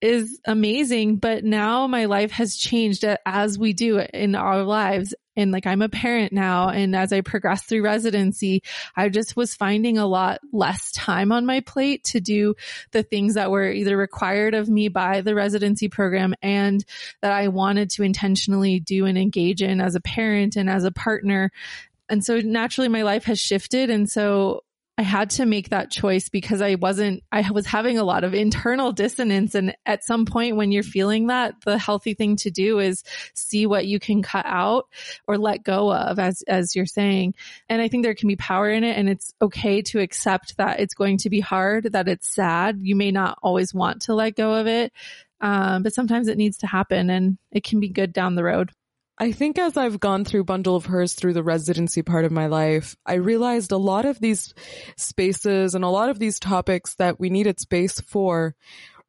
is 0.04 0.38
amazing. 0.44 1.16
But 1.16 1.44
now 1.44 1.86
my 1.86 2.04
life 2.04 2.30
has 2.32 2.56
changed 2.56 3.06
as 3.24 3.58
we 3.58 3.72
do 3.72 3.98
in 3.98 4.34
our 4.34 4.62
lives. 4.62 5.14
And 5.34 5.50
like 5.50 5.66
I'm 5.66 5.80
a 5.80 5.88
parent 5.88 6.30
now. 6.30 6.68
And 6.68 6.94
as 6.94 7.10
I 7.10 7.22
progress 7.22 7.62
through 7.62 7.82
residency, 7.82 8.62
I 8.94 9.08
just 9.08 9.34
was 9.34 9.54
finding 9.54 9.96
a 9.96 10.06
lot 10.06 10.40
less 10.52 10.92
time 10.92 11.32
on 11.32 11.46
my 11.46 11.60
plate 11.60 12.04
to 12.04 12.20
do 12.20 12.54
the 12.92 13.02
things 13.02 13.34
that 13.34 13.50
were 13.50 13.70
either 13.70 13.96
required 13.96 14.52
of 14.52 14.68
me 14.68 14.88
by 14.88 15.22
the 15.22 15.34
residency 15.34 15.88
program 15.88 16.34
and 16.42 16.84
that 17.22 17.32
I 17.32 17.48
wanted 17.48 17.88
to 17.92 18.02
intentionally 18.02 18.80
do 18.80 19.06
and 19.06 19.16
engage 19.16 19.62
in 19.62 19.80
as 19.80 19.94
a 19.94 20.00
parent 20.02 20.54
and 20.54 20.68
as 20.68 20.84
a 20.84 20.92
partner. 20.92 21.50
And 22.10 22.22
so 22.22 22.40
naturally 22.40 22.88
my 22.88 23.02
life 23.02 23.24
has 23.24 23.40
shifted. 23.40 23.88
And 23.88 24.08
so 24.08 24.64
I 24.96 25.02
had 25.02 25.31
to 25.31 25.46
make 25.46 25.70
that 25.70 25.91
choice 25.91 26.29
because 26.29 26.62
I 26.62 26.76
wasn't, 26.76 27.24
I 27.32 27.51
was 27.51 27.67
having 27.67 27.98
a 27.98 28.05
lot 28.05 28.22
of 28.22 28.32
internal 28.32 28.93
dissonance. 28.93 29.56
And 29.56 29.77
at 29.84 30.05
some 30.05 30.24
point 30.24 30.56
when 30.56 30.70
you're 30.70 30.84
feeling 30.84 31.27
that, 31.27 31.55
the 31.65 31.79
healthy 31.79 32.15
thing 32.15 32.36
to 32.36 32.51
do 32.51 32.79
is 32.79 33.03
see 33.34 33.67
what 33.67 33.86
you 33.86 33.98
can 33.98 34.22
cut 34.22 34.46
out 34.46 34.86
or 35.27 35.36
let 35.36 35.65
go 35.65 35.93
of 35.93 36.20
as, 36.20 36.43
as 36.43 36.77
you're 36.77 36.86
saying. 36.86 37.34
And 37.69 37.82
I 37.82 37.89
think 37.89 38.05
there 38.05 38.15
can 38.15 38.29
be 38.29 38.36
power 38.36 38.70
in 38.70 38.84
it 38.84 38.96
and 38.96 39.08
it's 39.08 39.34
okay 39.43 39.82
to 39.82 39.98
accept 39.98 40.56
that 40.58 40.79
it's 40.79 40.94
going 40.94 41.19
to 41.19 41.31
be 41.31 41.41
hard, 41.41 41.93
that 41.93 42.06
it's 42.06 42.29
sad. 42.29 42.79
You 42.81 42.94
may 42.94 43.10
not 43.10 43.39
always 43.43 43.74
want 43.74 44.03
to 44.03 44.15
let 44.15 44.36
go 44.36 44.55
of 44.55 44.69
it. 44.69 44.93
Um, 45.41 45.82
but 45.82 45.93
sometimes 45.93 46.29
it 46.29 46.39
needs 46.39 46.58
to 46.58 46.69
happen 46.69 47.10
and 47.10 47.36
it 47.51 47.65
can 47.65 47.81
be 47.81 47.89
good 47.89 48.13
down 48.13 48.36
the 48.36 48.44
road. 48.44 48.70
I 49.16 49.30
think 49.30 49.58
as 49.58 49.76
I've 49.76 50.00
gone 50.00 50.24
through 50.24 50.44
Bundle 50.44 50.74
of 50.74 50.86
Hers 50.86 51.14
through 51.14 51.34
the 51.34 51.42
residency 51.44 52.02
part 52.02 52.24
of 52.24 52.32
my 52.32 52.46
life, 52.46 52.96
I 53.06 53.14
realized 53.14 53.70
a 53.70 53.76
lot 53.76 54.06
of 54.06 54.18
these 54.18 54.52
spaces 54.96 55.76
and 55.76 55.84
a 55.84 55.88
lot 55.88 56.10
of 56.10 56.18
these 56.18 56.40
topics 56.40 56.96
that 56.96 57.20
we 57.20 57.30
needed 57.30 57.60
space 57.60 58.00
for 58.00 58.56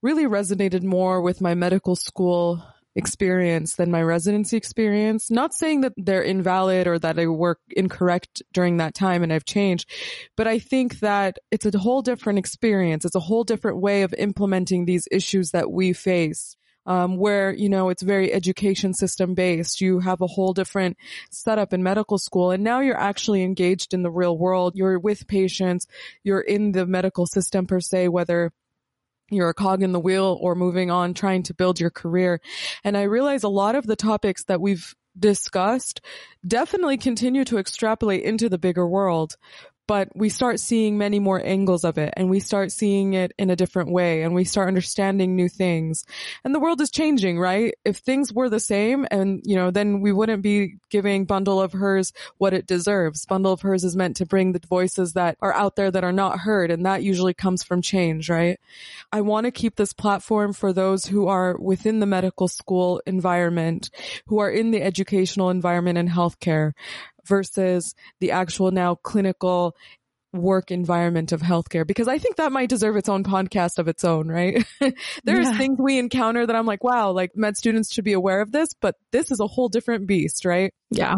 really 0.04 0.26
resonated 0.26 0.84
more 0.84 1.22
with 1.22 1.42
my 1.42 1.56
medical 1.56 1.96
school 1.96 2.64
experience 2.96 3.76
than 3.78 3.90
my 3.90 4.04
residency 4.04 4.56
experience. 4.56 5.32
Not 5.32 5.56
saying 5.56 5.82
that 5.82 5.94
they're 5.98 6.22
invalid 6.22 6.86
or 6.86 7.00
that 7.00 7.18
I 7.18 7.26
work 7.26 7.60
incorrect 7.72 8.44
during 8.54 8.78
that 8.78 8.94
time 8.94 9.24
and 9.24 9.34
I've 9.34 9.44
changed, 9.44 9.90
but 10.38 10.48
I 10.48 10.60
think 10.60 11.00
that 11.00 11.40
it's 11.50 11.66
a 11.66 11.80
whole 11.80 12.04
different 12.04 12.38
experience. 12.38 13.06
It's 13.06 13.16
a 13.16 13.20
whole 13.20 13.44
different 13.44 13.82
way 13.82 14.04
of 14.04 14.14
implementing 14.14 14.86
these 14.86 15.08
issues 15.12 15.50
that 15.50 15.72
we 15.72 15.94
face 15.94 16.56
um, 16.86 17.18
where 17.18 17.54
you 17.54 17.70
know 17.70 17.90
it's 17.90 18.04
very 18.04 18.32
education 18.32 18.94
system 18.94 19.34
based. 19.34 19.82
You 19.82 20.00
have 20.00 20.22
a 20.22 20.28
whole 20.28 20.54
different 20.54 20.98
setup 21.32 21.74
in 21.74 21.84
medical 21.84 22.18
school, 22.18 22.52
and 22.52 22.64
now 22.64 22.80
you're 22.80 23.00
actually 23.00 23.44
engaged 23.44 23.94
in 23.94 24.04
the 24.04 24.12
real 24.12 24.38
world. 24.38 24.74
You're 24.76 25.00
with 25.00 25.28
patients. 25.28 25.88
You're 26.24 26.42
in 26.42 26.72
the 26.72 26.86
medical 26.86 27.26
system 27.26 27.66
per 27.66 27.80
se, 27.80 28.10
whether 28.10 28.52
you're 29.30 29.50
a 29.50 29.54
cog 29.54 29.82
in 29.82 29.92
the 29.92 30.00
wheel 30.00 30.38
or 30.40 30.56
moving 30.56 30.92
on 30.92 31.14
trying 31.14 31.44
to 31.44 31.54
build 31.54 31.80
your 31.80 31.90
career. 31.90 32.40
And 32.84 32.96
I 32.96 33.04
realize 33.04 33.44
a 33.44 33.50
lot 33.50 33.76
of 33.76 33.88
the 33.88 33.96
topics 33.96 34.44
that 34.46 34.62
we've 34.62 34.94
discussed 35.18 36.02
definitely 36.46 36.98
continue 36.98 37.46
to 37.46 37.58
extrapolate 37.58 38.24
into 38.24 38.50
the 38.50 38.58
bigger 38.58 38.88
world 38.88 39.38
but 39.88 40.10
we 40.16 40.30
start 40.30 40.60
seeing 40.60 40.98
many 40.98 41.20
more 41.20 41.42
angles 41.44 41.84
of 41.84 41.98
it 41.98 42.14
and 42.18 42.30
we 42.30 42.40
start 42.40 42.72
seeing 42.72 43.14
it 43.14 43.32
in 43.38 43.50
a 43.50 43.56
different 43.56 43.92
way 43.92 44.24
and 44.24 44.34
we 44.34 44.44
start 44.44 44.68
understanding 44.68 45.36
new 45.36 45.50
things. 45.50 46.06
And 46.44 46.54
the 46.54 46.60
world 46.60 46.82
is 46.82 46.90
changing, 46.90 47.40
right? 47.40 47.76
If 47.86 47.98
things 47.98 48.34
were 48.34 48.50
the 48.50 48.60
same 48.60 49.08
and, 49.12 49.42
you 49.44 49.56
know, 49.56 49.72
then 49.72 50.02
we 50.02 50.12
wouldn't 50.12 50.42
be 50.42 50.78
giving 50.90 51.26
Bundle 51.26 51.62
of 51.62 51.74
Hers 51.74 52.14
what 52.38 52.54
it 52.54 52.68
deserves. 52.68 53.26
Bundle 53.26 53.54
of 53.54 53.62
Hers 53.62 53.84
is 53.84 53.96
meant 53.96 54.18
to 54.18 54.26
bring 54.26 54.52
the 54.52 54.62
voices 54.68 55.14
that 55.14 55.38
are 55.42 55.54
out 55.54 55.76
there 55.76 55.92
that 55.92 56.04
are 56.04 56.12
not 56.12 56.40
heard 56.40 56.72
and 56.72 56.86
that 56.86 57.04
usually 57.04 57.34
comes 57.34 57.64
from 57.64 57.82
change, 57.82 58.30
right? 58.30 58.60
I 59.12 59.22
want 59.22 59.46
to 59.46 59.52
keep 59.52 59.76
this 59.76 59.94
platform 59.94 60.54
for 60.54 60.74
those 60.74 61.06
who 61.06 61.28
are 61.28 61.58
within 61.58 62.00
the 62.00 62.06
medical 62.06 62.48
school 62.48 63.02
environment, 63.06 63.90
who 64.28 64.40
are 64.40 64.50
in 64.50 64.72
the 64.72 64.82
educational 64.82 65.50
environment 65.50 65.98
and 65.98 66.10
healthcare, 66.10 66.74
versus 67.26 67.94
the 68.20 68.32
actual 68.32 68.72
now 68.72 68.96
clinical 68.96 69.76
work 70.34 70.70
environment 70.70 71.32
of 71.32 71.42
healthcare 71.42 71.88
because 71.88 72.08
I 72.08 72.18
think 72.18 72.36
that 72.36 72.52
might 72.52 72.70
deserve 72.70 72.98
its 72.98 73.10
own 73.10 73.24
podcast 73.24 73.80
of 73.80 73.88
its 73.88 74.04
own, 74.04 74.28
right? 74.28 74.66
There's 75.24 75.48
yeah. 75.48 75.58
things 75.58 75.80
we 75.80 75.98
encounter 75.98 76.46
that 76.46 76.56
I'm 76.56 76.66
like, 76.66 76.84
wow, 76.84 77.12
like 77.12 77.32
med 77.36 77.58
students 77.58 77.94
should 77.94 78.04
be 78.04 78.14
aware 78.14 78.42
of 78.42 78.52
this, 78.52 78.70
but 78.80 78.96
this 79.12 79.32
is 79.32 79.40
a 79.40 79.48
whole 79.48 79.70
different 79.70 80.08
beast, 80.08 80.46
right? 80.46 80.74
Yeah. 80.92 81.16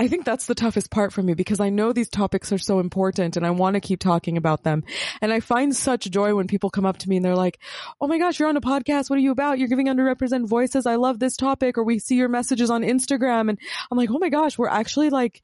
I 0.00 0.08
think 0.08 0.24
that's 0.24 0.46
the 0.46 0.54
toughest 0.54 0.90
part 0.90 1.12
for 1.12 1.22
me 1.22 1.34
because 1.34 1.60
I 1.60 1.68
know 1.68 1.92
these 1.92 2.08
topics 2.08 2.52
are 2.52 2.58
so 2.58 2.78
important 2.78 3.36
and 3.36 3.44
I 3.44 3.50
want 3.50 3.74
to 3.74 3.80
keep 3.80 4.00
talking 4.00 4.38
about 4.38 4.62
them. 4.62 4.82
And 5.20 5.30
I 5.30 5.40
find 5.40 5.76
such 5.76 6.10
joy 6.10 6.34
when 6.34 6.46
people 6.46 6.70
come 6.70 6.86
up 6.86 6.96
to 7.00 7.08
me 7.10 7.16
and 7.16 7.24
they're 7.24 7.36
like, 7.36 7.58
Oh 8.00 8.06
my 8.06 8.16
gosh, 8.16 8.40
you're 8.40 8.48
on 8.48 8.56
a 8.56 8.62
podcast. 8.62 9.10
What 9.10 9.18
are 9.18 9.22
you 9.22 9.30
about? 9.30 9.58
You're 9.58 9.68
giving 9.68 9.88
underrepresented 9.88 10.48
voices. 10.48 10.86
I 10.86 10.94
love 10.94 11.18
this 11.18 11.36
topic. 11.36 11.76
Or 11.76 11.84
we 11.84 11.98
see 11.98 12.14
your 12.14 12.30
messages 12.30 12.70
on 12.70 12.80
Instagram. 12.80 13.50
And 13.50 13.58
I'm 13.90 13.98
like, 13.98 14.08
Oh 14.10 14.18
my 14.18 14.30
gosh, 14.30 14.56
we're 14.56 14.70
actually 14.70 15.10
like, 15.10 15.42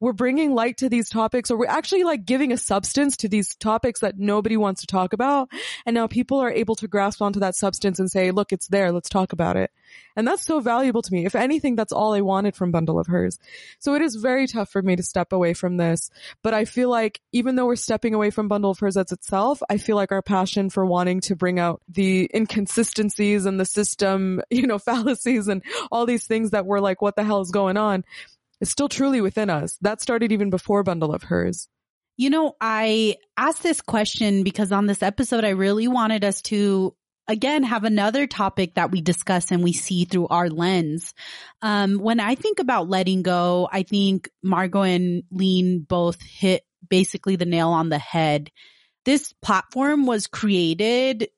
we're 0.00 0.12
bringing 0.12 0.54
light 0.54 0.78
to 0.78 0.88
these 0.88 1.08
topics 1.08 1.50
or 1.50 1.58
we're 1.58 1.66
actually 1.66 2.04
like 2.04 2.24
giving 2.24 2.52
a 2.52 2.56
substance 2.56 3.16
to 3.18 3.28
these 3.28 3.54
topics 3.56 4.00
that 4.00 4.18
nobody 4.18 4.56
wants 4.56 4.82
to 4.82 4.86
talk 4.86 5.12
about. 5.12 5.50
And 5.86 5.94
now 5.94 6.06
people 6.06 6.38
are 6.38 6.50
able 6.50 6.76
to 6.76 6.88
grasp 6.88 7.22
onto 7.22 7.40
that 7.40 7.54
substance 7.54 7.98
and 7.98 8.10
say, 8.10 8.30
look, 8.30 8.52
it's 8.52 8.68
there. 8.68 8.92
Let's 8.92 9.08
talk 9.08 9.32
about 9.32 9.56
it. 9.56 9.70
And 10.16 10.26
that's 10.26 10.44
so 10.44 10.60
valuable 10.60 11.02
to 11.02 11.12
me. 11.12 11.26
If 11.26 11.34
anything, 11.34 11.76
that's 11.76 11.92
all 11.92 12.14
I 12.14 12.20
wanted 12.22 12.56
from 12.56 12.70
Bundle 12.70 12.98
of 12.98 13.06
Hers. 13.06 13.38
So 13.78 13.94
it 13.94 14.02
is 14.02 14.16
very 14.16 14.46
tough 14.46 14.70
for 14.70 14.82
me 14.82 14.96
to 14.96 15.02
step 15.02 15.32
away 15.32 15.52
from 15.52 15.76
this. 15.76 16.10
But 16.42 16.54
I 16.54 16.64
feel 16.64 16.90
like 16.90 17.20
even 17.32 17.56
though 17.56 17.66
we're 17.66 17.76
stepping 17.76 18.14
away 18.14 18.30
from 18.30 18.48
Bundle 18.48 18.70
of 18.70 18.78
Hers 18.78 18.96
as 18.96 19.12
itself, 19.12 19.62
I 19.68 19.76
feel 19.76 19.96
like 19.96 20.12
our 20.12 20.22
passion 20.22 20.70
for 20.70 20.86
wanting 20.86 21.20
to 21.22 21.36
bring 21.36 21.58
out 21.58 21.82
the 21.88 22.30
inconsistencies 22.34 23.46
and 23.46 23.60
the 23.60 23.64
system, 23.64 24.40
you 24.50 24.66
know, 24.66 24.78
fallacies 24.86 25.48
and 25.48 25.62
all 25.90 26.06
these 26.06 26.26
things 26.26 26.50
that 26.50 26.66
were 26.66 26.80
like, 26.80 27.02
what 27.02 27.16
the 27.16 27.24
hell 27.24 27.40
is 27.40 27.50
going 27.50 27.76
on? 27.76 28.04
Is 28.60 28.70
still 28.70 28.88
truly 28.88 29.20
within 29.20 29.50
us. 29.50 29.76
That 29.82 30.00
started 30.00 30.32
even 30.32 30.50
before 30.50 30.82
Bundle 30.82 31.12
of 31.12 31.24
Hers. 31.24 31.68
You 32.16 32.30
know, 32.30 32.54
I 32.60 33.16
asked 33.36 33.62
this 33.62 33.82
question 33.82 34.42
because 34.42 34.72
on 34.72 34.86
this 34.86 35.02
episode, 35.02 35.44
I 35.44 35.50
really 35.50 35.88
wanted 35.88 36.24
us 36.24 36.40
to 36.42 36.94
again 37.28 37.62
have 37.64 37.84
another 37.84 38.26
topic 38.26 38.74
that 38.74 38.90
we 38.90 39.00
discuss 39.00 39.50
and 39.50 39.62
we 39.62 39.72
see 39.72 40.04
through 40.04 40.28
our 40.28 40.48
lens. 40.48 41.12
Um, 41.60 41.98
when 41.98 42.20
I 42.20 42.34
think 42.34 42.58
about 42.58 42.88
letting 42.88 43.22
go, 43.22 43.68
I 43.70 43.82
think 43.82 44.30
Margaux 44.42 44.82
and 44.82 45.24
Leen 45.32 45.86
both 45.86 46.20
hit 46.22 46.62
basically 46.88 47.36
the 47.36 47.44
nail 47.44 47.70
on 47.70 47.88
the 47.88 47.98
head. 47.98 48.50
This 49.04 49.32
platform 49.42 50.06
was 50.06 50.26
created 50.26 51.28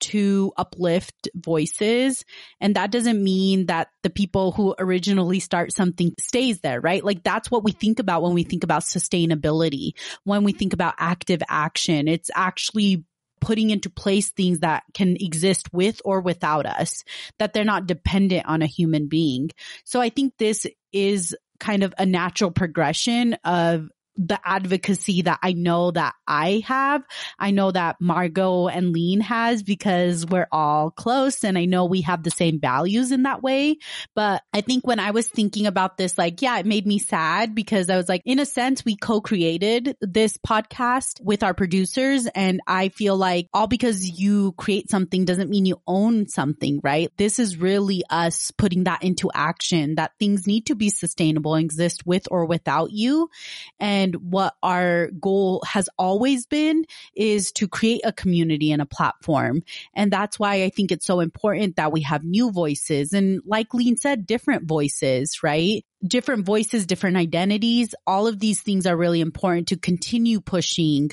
to 0.00 0.52
uplift 0.56 1.28
voices. 1.34 2.24
And 2.60 2.76
that 2.76 2.90
doesn't 2.90 3.22
mean 3.22 3.66
that 3.66 3.88
the 4.02 4.10
people 4.10 4.52
who 4.52 4.74
originally 4.78 5.40
start 5.40 5.72
something 5.72 6.14
stays 6.18 6.60
there, 6.60 6.80
right? 6.80 7.04
Like 7.04 7.22
that's 7.22 7.50
what 7.50 7.64
we 7.64 7.72
think 7.72 7.98
about 7.98 8.22
when 8.22 8.34
we 8.34 8.42
think 8.42 8.64
about 8.64 8.82
sustainability, 8.82 9.92
when 10.24 10.44
we 10.44 10.52
think 10.52 10.72
about 10.72 10.94
active 10.98 11.42
action. 11.48 12.08
It's 12.08 12.30
actually 12.34 13.04
putting 13.40 13.70
into 13.70 13.88
place 13.88 14.30
things 14.30 14.60
that 14.60 14.82
can 14.92 15.16
exist 15.18 15.72
with 15.72 16.00
or 16.04 16.20
without 16.20 16.66
us, 16.66 17.04
that 17.38 17.52
they're 17.52 17.64
not 17.64 17.86
dependent 17.86 18.46
on 18.46 18.62
a 18.62 18.66
human 18.66 19.08
being. 19.08 19.50
So 19.84 20.00
I 20.00 20.10
think 20.10 20.34
this 20.38 20.66
is 20.92 21.34
kind 21.58 21.82
of 21.82 21.94
a 21.98 22.06
natural 22.06 22.50
progression 22.50 23.34
of 23.44 23.88
the 24.26 24.38
advocacy 24.44 25.22
that 25.22 25.38
I 25.42 25.54
know 25.54 25.90
that 25.92 26.14
I 26.26 26.62
have. 26.66 27.02
I 27.38 27.52
know 27.52 27.70
that 27.70 27.96
Margaux 28.00 28.68
and 28.68 28.94
Leen 28.94 29.22
has 29.22 29.62
because 29.62 30.26
we're 30.26 30.48
all 30.52 30.90
close 30.90 31.42
and 31.42 31.56
I 31.56 31.64
know 31.64 31.86
we 31.86 32.02
have 32.02 32.22
the 32.22 32.30
same 32.30 32.60
values 32.60 33.12
in 33.12 33.22
that 33.22 33.42
way. 33.42 33.78
But 34.14 34.42
I 34.52 34.60
think 34.60 34.86
when 34.86 35.00
I 35.00 35.12
was 35.12 35.28
thinking 35.28 35.66
about 35.66 35.96
this, 35.96 36.18
like, 36.18 36.42
yeah, 36.42 36.58
it 36.58 36.66
made 36.66 36.86
me 36.86 36.98
sad 36.98 37.54
because 37.54 37.88
I 37.88 37.96
was 37.96 38.08
like, 38.08 38.22
in 38.24 38.38
a 38.40 38.46
sense, 38.46 38.84
we 38.84 38.96
co-created 38.96 39.96
this 40.00 40.36
podcast 40.36 41.20
with 41.22 41.42
our 41.42 41.54
producers. 41.54 42.26
And 42.26 42.60
I 42.66 42.90
feel 42.90 43.16
like 43.16 43.48
all 43.54 43.68
because 43.68 44.20
you 44.20 44.52
create 44.52 44.90
something 44.90 45.24
doesn't 45.24 45.50
mean 45.50 45.64
you 45.64 45.80
own 45.86 46.28
something, 46.28 46.80
right? 46.82 47.10
This 47.16 47.38
is 47.38 47.56
really 47.56 48.02
us 48.10 48.50
putting 48.50 48.84
that 48.84 49.02
into 49.02 49.30
action 49.32 49.94
that 49.94 50.12
things 50.18 50.46
need 50.46 50.66
to 50.66 50.74
be 50.74 50.90
sustainable 50.90 51.54
exist 51.54 52.04
with 52.04 52.26
or 52.30 52.46
without 52.46 52.90
you. 52.90 53.30
And 53.78 54.09
and 54.10 54.32
what 54.32 54.54
our 54.62 55.08
goal 55.20 55.62
has 55.66 55.88
always 55.98 56.46
been 56.46 56.84
is 57.14 57.52
to 57.52 57.68
create 57.68 58.02
a 58.04 58.12
community 58.12 58.72
and 58.72 58.82
a 58.82 58.86
platform. 58.86 59.62
And 59.94 60.12
that's 60.12 60.38
why 60.38 60.62
I 60.62 60.70
think 60.70 60.90
it's 60.90 61.06
so 61.06 61.20
important 61.20 61.76
that 61.76 61.92
we 61.92 62.02
have 62.02 62.24
new 62.24 62.50
voices 62.50 63.12
and 63.12 63.40
like 63.46 63.70
Leen 63.70 63.98
said, 63.98 64.26
different 64.26 64.66
voices, 64.66 65.42
right? 65.42 65.84
Different 66.06 66.46
voices, 66.46 66.86
different 66.86 67.16
identities. 67.16 67.94
All 68.06 68.26
of 68.26 68.38
these 68.38 68.60
things 68.62 68.86
are 68.86 68.96
really 68.96 69.20
important 69.20 69.68
to 69.68 69.76
continue 69.76 70.40
pushing 70.40 71.10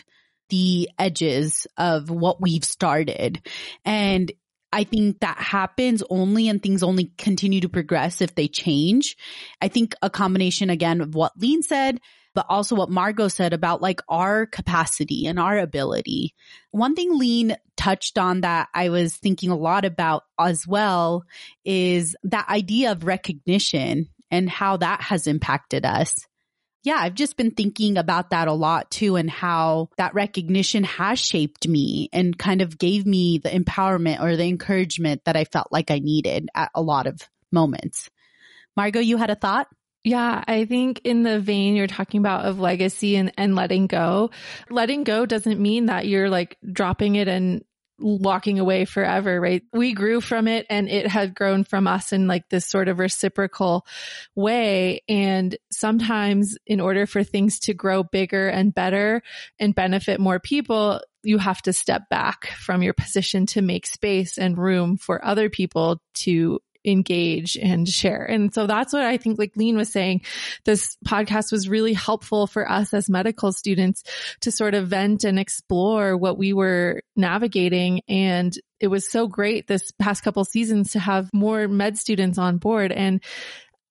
the 0.49 0.89
edges 0.97 1.67
of 1.77 2.09
what 2.09 2.41
we've 2.41 2.63
started. 2.63 3.41
And 3.83 4.31
I 4.71 4.83
think 4.83 5.19
that 5.19 5.37
happens 5.37 6.03
only 6.09 6.49
and 6.49 6.61
things 6.61 6.83
only 6.83 7.11
continue 7.17 7.61
to 7.61 7.69
progress 7.69 8.21
if 8.21 8.35
they 8.35 8.47
change. 8.47 9.15
I 9.61 9.69
think 9.69 9.95
a 10.01 10.09
combination 10.09 10.69
again 10.69 11.01
of 11.01 11.15
what 11.15 11.37
Leen 11.39 11.63
said, 11.63 11.99
but 12.33 12.45
also 12.49 12.75
what 12.75 12.89
Margaux 12.89 13.29
said 13.29 13.53
about 13.53 13.81
like 13.81 14.01
our 14.07 14.45
capacity 14.45 15.25
and 15.27 15.39
our 15.39 15.57
ability. 15.57 16.33
One 16.71 16.95
thing 16.95 17.19
Leen 17.19 17.55
touched 17.75 18.17
on 18.17 18.41
that 18.41 18.69
I 18.73 18.89
was 18.89 19.15
thinking 19.15 19.49
a 19.49 19.57
lot 19.57 19.85
about 19.85 20.23
as 20.39 20.67
well 20.67 21.23
is 21.65 22.15
that 22.23 22.49
idea 22.49 22.91
of 22.91 23.05
recognition 23.05 24.09
and 24.29 24.49
how 24.49 24.77
that 24.77 25.01
has 25.01 25.27
impacted 25.27 25.85
us. 25.85 26.27
Yeah, 26.83 26.97
I've 26.99 27.15
just 27.15 27.35
been 27.35 27.51
thinking 27.51 27.97
about 27.97 28.29
that 28.29 28.47
a 28.47 28.53
lot 28.53 28.89
too 28.91 29.17
and 29.17 29.29
how 29.29 29.89
that 29.97 30.13
recognition 30.13 30.85
has 30.85 31.19
shaped 31.19 31.67
me 31.67 32.09
and 32.13 32.37
kind 32.37 32.61
of 32.61 32.77
gave 32.77 33.05
me 33.05 33.39
the 33.39 33.49
empowerment 33.49 34.21
or 34.21 34.37
the 34.37 34.47
encouragement 34.47 35.23
that 35.25 35.35
I 35.35 35.43
felt 35.43 35.67
like 35.71 35.91
I 35.91 35.99
needed 35.99 36.49
at 36.55 36.71
a 36.73 36.81
lot 36.81 37.07
of 37.07 37.27
moments. 37.51 38.09
Margaux, 38.77 38.99
you 38.99 39.17
had 39.17 39.29
a 39.29 39.35
thought? 39.35 39.67
Yeah, 40.07 40.41
I 40.47 40.63
think 40.63 41.01
in 41.03 41.23
the 41.23 41.37
vein 41.37 41.75
you're 41.75 41.85
talking 41.85 42.19
about 42.21 42.45
of 42.45 42.61
legacy 42.61 43.17
and, 43.17 43.33
and 43.37 43.55
letting 43.55 43.87
go, 43.87 44.29
letting 44.69 45.03
go 45.03 45.25
doesn't 45.25 45.59
mean 45.59 45.87
that 45.87 46.07
you're 46.07 46.29
like 46.29 46.57
dropping 46.71 47.15
it 47.15 47.27
and 47.27 47.65
walking 47.99 48.57
away 48.57 48.85
forever, 48.85 49.41
right? 49.41 49.63
We 49.73 49.91
grew 49.91 50.21
from 50.21 50.47
it 50.47 50.65
and 50.69 50.87
it 50.87 51.07
had 51.07 51.35
grown 51.35 51.65
from 51.65 51.87
us 51.87 52.13
in 52.13 52.25
like 52.25 52.47
this 52.47 52.65
sort 52.65 52.87
of 52.87 52.99
reciprocal 52.99 53.85
way. 54.33 55.01
And 55.09 55.57
sometimes 55.73 56.57
in 56.65 56.79
order 56.79 57.05
for 57.05 57.25
things 57.25 57.59
to 57.61 57.73
grow 57.73 58.03
bigger 58.03 58.47
and 58.47 58.73
better 58.73 59.23
and 59.59 59.75
benefit 59.75 60.21
more 60.21 60.39
people, 60.39 61.01
you 61.21 61.37
have 61.37 61.61
to 61.63 61.73
step 61.73 62.07
back 62.09 62.47
from 62.51 62.81
your 62.81 62.93
position 62.93 63.45
to 63.47 63.61
make 63.61 63.85
space 63.85 64.37
and 64.37 64.57
room 64.57 64.95
for 64.95 65.25
other 65.25 65.49
people 65.49 66.01
to 66.13 66.61
engage 66.85 67.57
and 67.57 67.87
share. 67.87 68.23
And 68.23 68.53
so 68.53 68.67
that's 68.67 68.93
what 68.93 69.03
I 69.03 69.17
think, 69.17 69.39
like 69.39 69.53
Leen 69.55 69.75
was 69.75 69.91
saying, 69.91 70.21
this 70.65 70.97
podcast 71.05 71.51
was 71.51 71.69
really 71.69 71.93
helpful 71.93 72.47
for 72.47 72.69
us 72.69 72.93
as 72.93 73.09
medical 73.09 73.51
students 73.51 74.03
to 74.41 74.51
sort 74.51 74.73
of 74.73 74.87
vent 74.87 75.23
and 75.23 75.39
explore 75.39 76.17
what 76.17 76.37
we 76.37 76.53
were 76.53 77.01
navigating. 77.15 78.01
And 78.07 78.53
it 78.79 78.87
was 78.87 79.09
so 79.09 79.27
great 79.27 79.67
this 79.67 79.91
past 79.99 80.23
couple 80.23 80.43
seasons 80.45 80.91
to 80.91 80.99
have 80.99 81.29
more 81.33 81.67
med 81.67 81.97
students 81.97 82.37
on 82.37 82.57
board. 82.57 82.91
And 82.91 83.21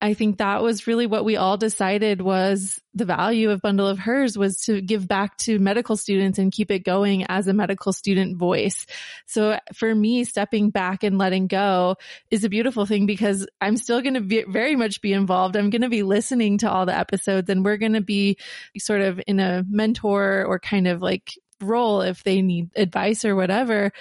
I 0.01 0.13
think 0.13 0.39
that 0.39 0.63
was 0.63 0.87
really 0.87 1.07
what 1.07 1.25
we 1.25 1.37
all 1.37 1.57
decided 1.57 2.21
was 2.21 2.79
the 2.93 3.07
value 3.07 3.51
of 3.51 3.63
Bundle 3.63 3.87
of 3.87 3.99
Hers 3.99 4.37
was 4.37 4.61
to 4.63 4.83
give 4.83 5.09
back 5.09 5.39
to 5.39 5.59
medical 5.59 5.97
students 5.97 6.39
and 6.39 6.53
keep 6.53 6.71
it 6.71 6.85
going 6.85 7.25
as 7.25 7.49
a 7.49 7.55
medical 7.55 7.95
student 7.95 8.37
voice. 8.37 8.85
So 9.25 9.59
for 9.75 9.95
me, 9.95 10.25
stepping 10.25 10.69
back 10.69 11.03
and 11.03 11.17
letting 11.17 11.47
go 11.47 11.97
is 12.31 12.45
a 12.45 12.51
beautiful 12.51 12.85
thing 12.85 13.07
because 13.07 13.47
I'm 13.59 13.79
still 13.79 14.03
going 14.03 14.15
to 14.15 14.21
be 14.21 14.45
very 14.47 14.77
much 14.77 15.01
be 15.01 15.15
involved. 15.15 15.57
I'm 15.57 15.71
going 15.71 15.83
to 15.83 15.89
be 15.89 16.03
listening 16.03 16.59
to 16.59 16.71
all 16.71 16.85
the 16.85 16.97
episodes 16.97 17.49
and 17.49 17.65
we're 17.65 17.79
going 17.79 17.95
to 17.95 18.03
be 18.03 18.37
sort 18.77 19.01
of 19.01 19.21
in 19.27 19.41
a 19.41 19.65
mentor 19.67 20.45
or 20.45 20.59
kind 20.59 20.89
of 20.89 21.01
like 21.01 21.39
role 21.63 22.03
if 22.03 22.23
they 22.23 22.43
need 22.43 22.69
advice 22.77 23.25
or 23.25 23.35
whatever. 23.35 23.93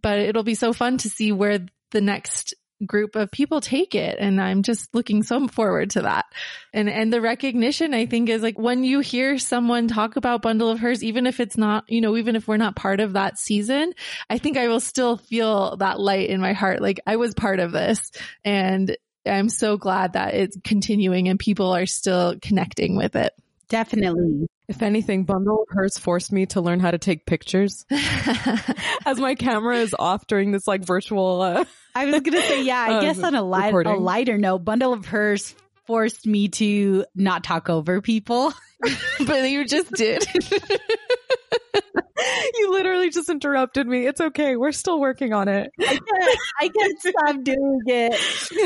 But 0.00 0.18
it'll 0.18 0.44
be 0.44 0.54
so 0.54 0.72
fun 0.72 0.96
to 0.98 1.10
see 1.10 1.30
where 1.30 1.66
the 1.90 2.00
next 2.00 2.54
group 2.84 3.16
of 3.16 3.30
people 3.30 3.60
take 3.60 3.94
it. 3.94 4.16
And 4.18 4.40
I'm 4.40 4.62
just 4.62 4.94
looking 4.94 5.22
so 5.22 5.46
forward 5.48 5.90
to 5.90 6.02
that. 6.02 6.26
And, 6.72 6.88
and 6.90 7.12
the 7.12 7.20
recognition 7.20 7.94
I 7.94 8.06
think 8.06 8.28
is 8.28 8.42
like 8.42 8.58
when 8.58 8.84
you 8.84 9.00
hear 9.00 9.38
someone 9.38 9.88
talk 9.88 10.16
about 10.16 10.42
bundle 10.42 10.68
of 10.68 10.80
hers, 10.80 11.02
even 11.02 11.26
if 11.26 11.40
it's 11.40 11.56
not, 11.56 11.84
you 11.88 12.00
know, 12.00 12.16
even 12.16 12.36
if 12.36 12.46
we're 12.46 12.56
not 12.56 12.76
part 12.76 13.00
of 13.00 13.14
that 13.14 13.38
season, 13.38 13.92
I 14.28 14.38
think 14.38 14.56
I 14.56 14.68
will 14.68 14.80
still 14.80 15.16
feel 15.16 15.76
that 15.78 16.00
light 16.00 16.28
in 16.28 16.40
my 16.40 16.52
heart. 16.52 16.82
Like 16.82 17.00
I 17.06 17.16
was 17.16 17.34
part 17.34 17.60
of 17.60 17.72
this 17.72 18.10
and 18.44 18.96
I'm 19.26 19.48
so 19.48 19.76
glad 19.76 20.12
that 20.12 20.34
it's 20.34 20.56
continuing 20.62 21.28
and 21.28 21.38
people 21.38 21.74
are 21.74 21.86
still 21.86 22.36
connecting 22.40 22.96
with 22.96 23.16
it. 23.16 23.32
Definitely. 23.68 24.46
If 24.68 24.82
anything, 24.82 25.24
Bundle 25.24 25.62
of 25.62 25.68
Hers 25.70 25.96
forced 25.96 26.32
me 26.32 26.46
to 26.46 26.60
learn 26.60 26.80
how 26.80 26.90
to 26.90 26.98
take 26.98 27.24
pictures 27.24 27.86
as 29.06 29.20
my 29.20 29.36
camera 29.36 29.76
is 29.76 29.94
off 29.96 30.26
during 30.26 30.50
this 30.50 30.66
like 30.66 30.84
virtual. 30.84 31.40
Uh, 31.40 31.64
I 31.94 32.06
was 32.06 32.20
gonna 32.20 32.42
say, 32.42 32.64
yeah. 32.64 32.84
I 32.88 32.94
uh, 32.96 33.00
guess 33.00 33.22
on 33.22 33.36
a, 33.36 33.42
light, 33.42 33.72
a 33.72 33.94
lighter 33.94 34.38
note, 34.38 34.64
Bundle 34.64 34.92
of 34.92 35.06
Hers 35.06 35.54
forced 35.86 36.26
me 36.26 36.48
to 36.48 37.04
not 37.14 37.44
talk 37.44 37.70
over 37.70 38.00
people. 38.00 38.52
but 39.26 39.48
you 39.48 39.64
just 39.64 39.92
did. 39.92 40.26
You 42.66 42.72
literally 42.72 43.10
just 43.10 43.28
interrupted 43.28 43.86
me. 43.86 44.06
It's 44.06 44.20
okay. 44.20 44.56
We're 44.56 44.72
still 44.72 45.00
working 45.00 45.32
on 45.32 45.48
it. 45.48 45.70
I 45.80 45.84
can't, 45.84 46.38
I 46.60 46.68
can't 46.68 47.00
stop 47.00 47.42
doing 47.42 47.80
it. 47.86 48.14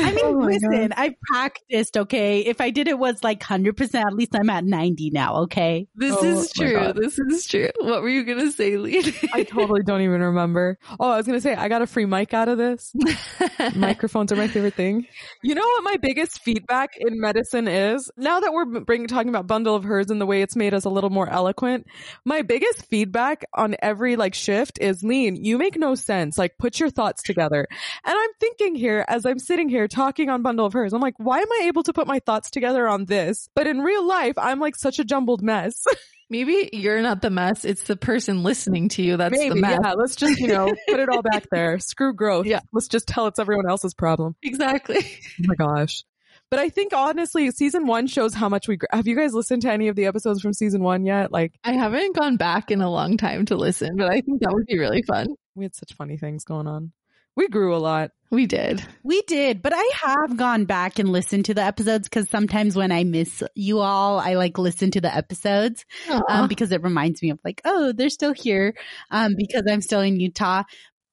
I 0.01 0.11
mean, 0.11 0.25
oh 0.25 0.31
listen, 0.31 0.89
God. 0.89 0.93
I 0.97 1.15
practiced, 1.27 1.97
okay? 1.97 2.39
If 2.39 2.61
I 2.61 2.71
did 2.71 2.87
it 2.87 2.97
was 2.97 3.23
like 3.23 3.41
100%, 3.41 3.95
at 3.95 4.13
least 4.13 4.35
I'm 4.35 4.49
at 4.49 4.63
90 4.63 5.11
now, 5.11 5.35
okay? 5.43 5.87
This 5.95 6.15
oh, 6.17 6.25
is 6.25 6.51
true. 6.51 6.93
This 6.95 7.19
is 7.19 7.45
true. 7.45 7.69
What 7.79 8.01
were 8.01 8.09
you 8.09 8.23
going 8.23 8.39
to 8.39 8.51
say, 8.51 8.77
Lee? 8.77 9.13
I 9.33 9.43
totally 9.43 9.83
don't 9.83 10.01
even 10.01 10.21
remember. 10.21 10.77
Oh, 10.99 11.09
I 11.09 11.17
was 11.17 11.25
going 11.25 11.37
to 11.37 11.41
say, 11.41 11.53
I 11.53 11.67
got 11.67 11.81
a 11.81 11.87
free 11.87 12.05
mic 12.05 12.33
out 12.33 12.47
of 12.47 12.57
this. 12.57 12.93
Microphones 13.75 14.31
are 14.31 14.35
my 14.35 14.47
favorite 14.47 14.73
thing. 14.73 15.07
You 15.43 15.55
know 15.55 15.61
what 15.61 15.83
my 15.83 15.97
biggest 15.97 16.41
feedback 16.41 16.91
in 16.97 17.19
medicine 17.19 17.67
is? 17.67 18.09
Now 18.17 18.39
that 18.39 18.53
we're 18.53 18.81
bringing, 18.81 19.07
talking 19.07 19.29
about 19.29 19.47
bundle 19.47 19.75
of 19.75 19.83
hers 19.83 20.09
and 20.09 20.19
the 20.19 20.25
way 20.25 20.41
it's 20.41 20.55
made 20.55 20.73
us 20.73 20.85
a 20.85 20.89
little 20.89 21.09
more 21.09 21.29
eloquent, 21.29 21.85
my 22.25 22.41
biggest 22.41 22.85
feedback 22.85 23.45
on 23.53 23.75
every 23.81 23.90
like 23.93 24.33
shift 24.33 24.79
is 24.79 25.03
Leen. 25.03 25.37
You 25.39 25.57
make 25.57 25.77
no 25.77 25.95
sense. 25.95 26.37
Like 26.37 26.57
put 26.57 26.79
your 26.79 26.89
thoughts 26.89 27.23
together. 27.23 27.67
And 28.03 28.15
I'm 28.17 28.29
thinking 28.39 28.75
here 28.75 29.05
as 29.07 29.25
I'm 29.25 29.39
sitting 29.39 29.69
here 29.69 29.87
talking 29.87 30.29
on 30.29 30.41
bundle 30.41 30.65
of 30.65 30.73
hers, 30.73 30.93
I'm 30.93 31.01
like, 31.01 31.15
why 31.17 31.39
am 31.39 31.51
I 31.51 31.65
able 31.65 31.83
to 31.83 31.93
put 31.93 32.07
my 32.07 32.19
thoughts 32.19 32.49
together 32.49 32.87
on 32.87 33.05
this? 33.05 33.49
But 33.55 33.67
in 33.67 33.79
real 33.79 34.05
life, 34.07 34.37
I'm 34.37 34.59
like 34.59 34.75
such 34.75 34.99
a 34.99 35.03
jumbled 35.03 35.41
mess. 35.41 35.85
Maybe 36.29 36.69
you're 36.71 37.01
not 37.01 37.21
the 37.21 37.29
mess. 37.29 37.65
It's 37.65 37.83
the 37.83 37.97
person 37.97 38.41
listening 38.41 38.87
to 38.89 39.01
you 39.01 39.17
that's 39.17 39.37
Maybe, 39.37 39.49
the 39.49 39.55
mess. 39.59 39.79
Yeah, 39.83 39.93
let's 39.93 40.15
just, 40.15 40.39
you 40.39 40.47
know, 40.47 40.67
put 40.89 40.99
it 40.99 41.09
all 41.09 41.21
back 41.21 41.47
there. 41.51 41.77
Screw 41.79 42.13
growth. 42.13 42.45
Yeah. 42.45 42.61
Let's 42.71 42.87
just 42.87 43.05
tell 43.05 43.27
it's 43.27 43.37
everyone 43.37 43.69
else's 43.69 43.93
problem. 43.93 44.35
Exactly. 44.41 44.99
Oh 44.99 45.45
my 45.47 45.55
gosh. 45.55 46.05
But 46.51 46.59
I 46.59 46.67
think 46.67 46.93
honestly, 46.93 47.49
season 47.51 47.87
one 47.87 48.07
shows 48.07 48.33
how 48.33 48.49
much 48.49 48.67
we, 48.67 48.77
have 48.91 49.07
you 49.07 49.15
guys 49.15 49.33
listened 49.33 49.61
to 49.61 49.71
any 49.71 49.87
of 49.87 49.95
the 49.95 50.05
episodes 50.05 50.41
from 50.41 50.51
season 50.51 50.83
one 50.83 51.05
yet? 51.05 51.31
Like, 51.31 51.53
I 51.63 51.71
haven't 51.71 52.13
gone 52.13 52.35
back 52.35 52.71
in 52.71 52.81
a 52.81 52.91
long 52.91 53.15
time 53.15 53.45
to 53.45 53.55
listen, 53.55 53.95
but 53.95 54.11
I 54.11 54.19
think 54.19 54.41
that 54.41 54.51
would 54.51 54.65
be 54.65 54.77
really 54.77 55.01
fun. 55.01 55.27
We 55.55 55.63
had 55.63 55.73
such 55.73 55.93
funny 55.93 56.17
things 56.17 56.43
going 56.43 56.67
on. 56.67 56.91
We 57.37 57.47
grew 57.47 57.73
a 57.73 57.79
lot. 57.79 58.11
We 58.29 58.47
did. 58.47 58.85
We 59.01 59.21
did, 59.21 59.61
but 59.61 59.71
I 59.73 59.91
have 60.03 60.35
gone 60.35 60.65
back 60.65 60.99
and 60.99 61.09
listened 61.09 61.45
to 61.45 61.53
the 61.53 61.63
episodes 61.63 62.09
because 62.09 62.27
sometimes 62.27 62.75
when 62.75 62.91
I 62.91 63.05
miss 63.05 63.41
you 63.55 63.79
all, 63.79 64.19
I 64.19 64.33
like 64.33 64.57
listen 64.57 64.91
to 64.91 65.01
the 65.01 65.15
episodes 65.15 65.85
um, 66.27 66.49
because 66.49 66.73
it 66.73 66.83
reminds 66.83 67.21
me 67.21 67.29
of 67.29 67.39
like, 67.45 67.61
oh, 67.63 67.93
they're 67.93 68.09
still 68.09 68.33
here 68.33 68.73
um, 69.09 69.35
because 69.37 69.63
I'm 69.69 69.81
still 69.81 70.01
in 70.01 70.19
Utah. 70.19 70.63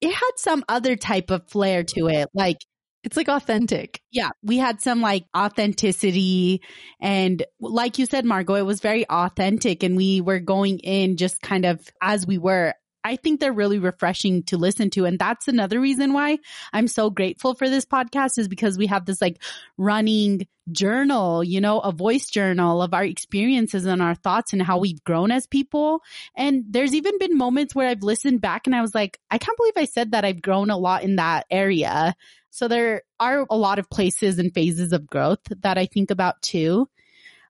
It 0.01 0.13
had 0.13 0.33
some 0.37 0.65
other 0.69 0.97
type 0.97 1.31
of 1.31 1.49
flair 1.49 1.85
to 1.85 2.09
it. 2.09 2.29
Like 2.35 2.59
it's 3.09 3.17
like 3.17 3.31
authentic. 3.31 4.03
Yeah. 4.11 4.29
We 4.43 4.59
had 4.59 4.83
some 4.83 5.01
like 5.01 5.25
authenticity 5.35 6.61
and 7.01 7.43
like 7.59 7.99
you 7.99 8.05
said, 8.05 8.27
Margaux, 8.27 8.57
it 8.57 8.67
was 8.67 8.81
very 8.81 9.09
authentic 9.09 9.83
and 9.83 9.97
we 9.97 10.21
were 10.21 10.41
going 10.41 10.79
in 10.81 11.17
just 11.17 11.41
kind 11.41 11.65
of 11.65 11.81
as 12.03 12.27
we 12.27 12.37
were. 12.37 12.75
I 13.05 13.17
think 13.17 13.41
they're 13.41 13.53
really 13.53 13.79
refreshing 13.79 14.43
to 14.45 14.57
listen 14.57 14.91
to. 14.91 15.05
And 15.05 15.19
that's 15.19 15.49
another 15.49 15.81
reason 15.81 16.13
why 16.13 16.39
I'm 16.73 16.89
so 16.89 17.11
grateful 17.11 17.55
for 17.55 17.69
this 17.69 17.85
podcast 17.85 18.39
is 18.39 18.49
because 18.49 18.77
we 18.77 18.87
have 18.87 19.07
this 19.07 19.21
like 19.21 19.43
running 19.77 20.47
journal, 20.71 21.43
you 21.43 21.61
know, 21.61 21.81
a 21.81 21.93
voice 21.93 22.29
journal 22.29 22.83
of 22.83 22.93
our 22.93 23.05
experiences 23.05 23.87
and 23.87 24.03
our 24.03 24.15
thoughts 24.15 24.53
and 24.53 24.63
how 24.63 24.79
we've 24.79 25.03
grown 25.05 25.31
as 25.31 25.47
people. 25.47 26.03
And 26.37 26.65
there's 26.69 26.95
even 26.95 27.19
been 27.19 27.39
moments 27.39 27.75
where 27.75 27.89
I've 27.89 28.03
listened 28.03 28.41
back 28.41 28.67
and 28.67 28.75
I 28.75 28.83
was 28.83 28.95
like, 28.95 29.19
I 29.31 29.39
can't 29.39 29.57
believe 29.57 29.75
I 29.77 29.87
said 29.87 30.13
that 30.13 30.25
I've 30.25 30.43
grown 30.43 30.71
a 30.71 30.77
lot 30.77 31.03
in 31.03 31.17
that 31.17 31.47
area. 31.51 32.15
So 32.51 32.69
there 32.69 33.03
are 33.21 33.47
a 33.49 33.57
lot 33.57 33.79
of 33.79 33.91
places 33.91 34.39
and 34.39 34.53
phases 34.53 34.93
of 34.93 35.07
growth 35.07 35.41
that 35.63 35.79
I 35.79 35.87
think 35.87 36.11
about 36.11 36.43
too. 36.43 36.89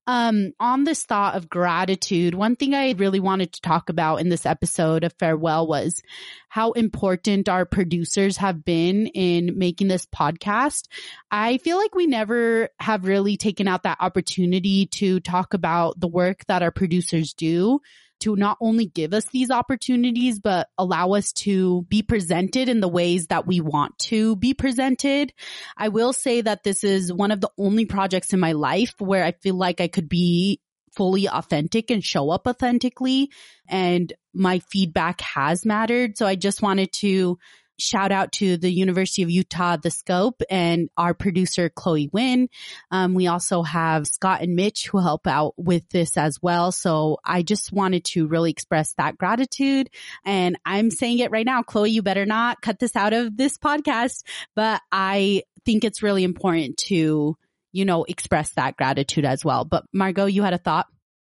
Um, 0.08 0.54
on 0.58 0.84
this 0.84 1.04
thought 1.04 1.34
of 1.34 1.50
gratitude, 1.50 2.34
one 2.34 2.56
thing 2.56 2.72
I 2.72 2.92
really 2.92 3.20
wanted 3.20 3.52
to 3.52 3.60
talk 3.60 3.90
about 3.90 4.22
in 4.22 4.30
this 4.30 4.46
episode 4.46 5.04
of 5.04 5.12
Farewell 5.18 5.66
was 5.66 6.02
how 6.48 6.72
important 6.72 7.46
our 7.46 7.66
producers 7.66 8.38
have 8.38 8.64
been 8.64 9.08
in 9.08 9.58
making 9.58 9.88
this 9.88 10.06
podcast. 10.06 10.88
I 11.30 11.58
feel 11.58 11.76
like 11.76 11.94
we 11.94 12.06
never 12.06 12.70
have 12.80 13.04
really 13.04 13.36
taken 13.36 13.68
out 13.68 13.82
that 13.82 13.98
opportunity 14.00 14.86
to 14.86 15.20
talk 15.20 15.52
about 15.52 16.00
the 16.00 16.08
work 16.08 16.46
that 16.46 16.62
our 16.62 16.72
producers 16.72 17.34
do 17.34 17.82
to 18.20 18.36
not 18.36 18.58
only 18.60 18.86
give 18.86 19.14
us 19.14 19.24
these 19.26 19.50
opportunities, 19.50 20.38
but 20.38 20.68
allow 20.76 21.12
us 21.12 21.32
to 21.32 21.82
be 21.88 22.02
presented 22.02 22.68
in 22.68 22.80
the 22.80 22.88
ways 22.88 23.28
that 23.28 23.46
we 23.46 23.60
want 23.60 23.98
to 23.98 24.36
be 24.36 24.54
presented. 24.54 25.32
I 25.76 25.88
will 25.88 26.12
say 26.12 26.40
that 26.40 26.64
this 26.64 26.84
is 26.84 27.12
one 27.12 27.30
of 27.30 27.40
the 27.40 27.50
only 27.58 27.86
projects 27.86 28.32
in 28.32 28.40
my 28.40 28.52
life 28.52 28.94
where 28.98 29.24
I 29.24 29.32
feel 29.32 29.56
like 29.56 29.80
I 29.80 29.88
could 29.88 30.08
be 30.08 30.60
fully 30.92 31.28
authentic 31.28 31.90
and 31.90 32.04
show 32.04 32.30
up 32.30 32.46
authentically. 32.46 33.30
And 33.68 34.12
my 34.34 34.58
feedback 34.58 35.20
has 35.20 35.64
mattered. 35.64 36.18
So 36.18 36.26
I 36.26 36.34
just 36.34 36.62
wanted 36.62 36.92
to 36.94 37.38
shout 37.78 38.12
out 38.12 38.32
to 38.32 38.56
the 38.56 38.70
University 38.70 39.22
of 39.22 39.30
Utah, 39.30 39.76
The 39.76 39.90
Scope, 39.90 40.42
and 40.50 40.90
our 40.96 41.14
producer, 41.14 41.68
Chloe 41.68 42.10
Wynn. 42.12 42.48
Um, 42.90 43.14
we 43.14 43.26
also 43.26 43.62
have 43.62 44.06
Scott 44.06 44.42
and 44.42 44.56
Mitch 44.56 44.88
who 44.88 44.98
help 44.98 45.26
out 45.26 45.54
with 45.56 45.88
this 45.90 46.16
as 46.16 46.38
well. 46.42 46.72
So 46.72 47.18
I 47.24 47.42
just 47.42 47.72
wanted 47.72 48.04
to 48.06 48.26
really 48.26 48.50
express 48.50 48.94
that 48.94 49.18
gratitude. 49.18 49.90
And 50.24 50.58
I'm 50.64 50.90
saying 50.90 51.18
it 51.20 51.30
right 51.30 51.46
now, 51.46 51.62
Chloe, 51.62 51.90
you 51.90 52.02
better 52.02 52.26
not 52.26 52.60
cut 52.60 52.78
this 52.78 52.96
out 52.96 53.12
of 53.12 53.36
this 53.36 53.58
podcast, 53.58 54.24
but 54.54 54.80
I 54.90 55.42
think 55.64 55.84
it's 55.84 56.02
really 56.02 56.24
important 56.24 56.78
to, 56.78 57.36
you 57.72 57.84
know, 57.84 58.04
express 58.04 58.50
that 58.54 58.76
gratitude 58.76 59.24
as 59.24 59.44
well. 59.44 59.64
But 59.64 59.84
Margaux, 59.92 60.26
you 60.26 60.42
had 60.42 60.54
a 60.54 60.58
thought? 60.58 60.86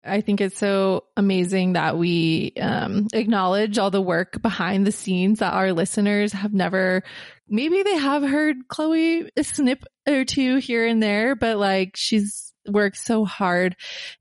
I 0.08 0.22
think 0.22 0.42
it's 0.42 0.58
so 0.58 1.06
amazing 1.16 1.74
that 1.74 1.98
we 1.98 2.54
um, 2.60 3.08
acknowledge 3.14 3.78
all 3.78 3.92
the 3.92 4.02
work 4.02 4.42
behind 4.42 4.88
the 4.88 4.92
scenes 4.92 5.40
that 5.40 5.54
our 5.54 5.74
listeners 5.74 6.34
have 6.34 6.54
never, 6.54 7.04
maybe 7.50 7.84
they 7.84 7.98
have 7.98 8.24
heard 8.24 8.68
Chloe 8.68 9.30
a 9.36 9.44
snip 9.44 9.84
or 10.08 10.26
two 10.26 10.58
here 10.58 10.86
and 10.86 11.02
there, 11.02 11.36
but 11.36 11.58
like 11.58 11.96
she's 11.96 12.47
works 12.68 13.04
so 13.04 13.26
hard. 13.26 13.76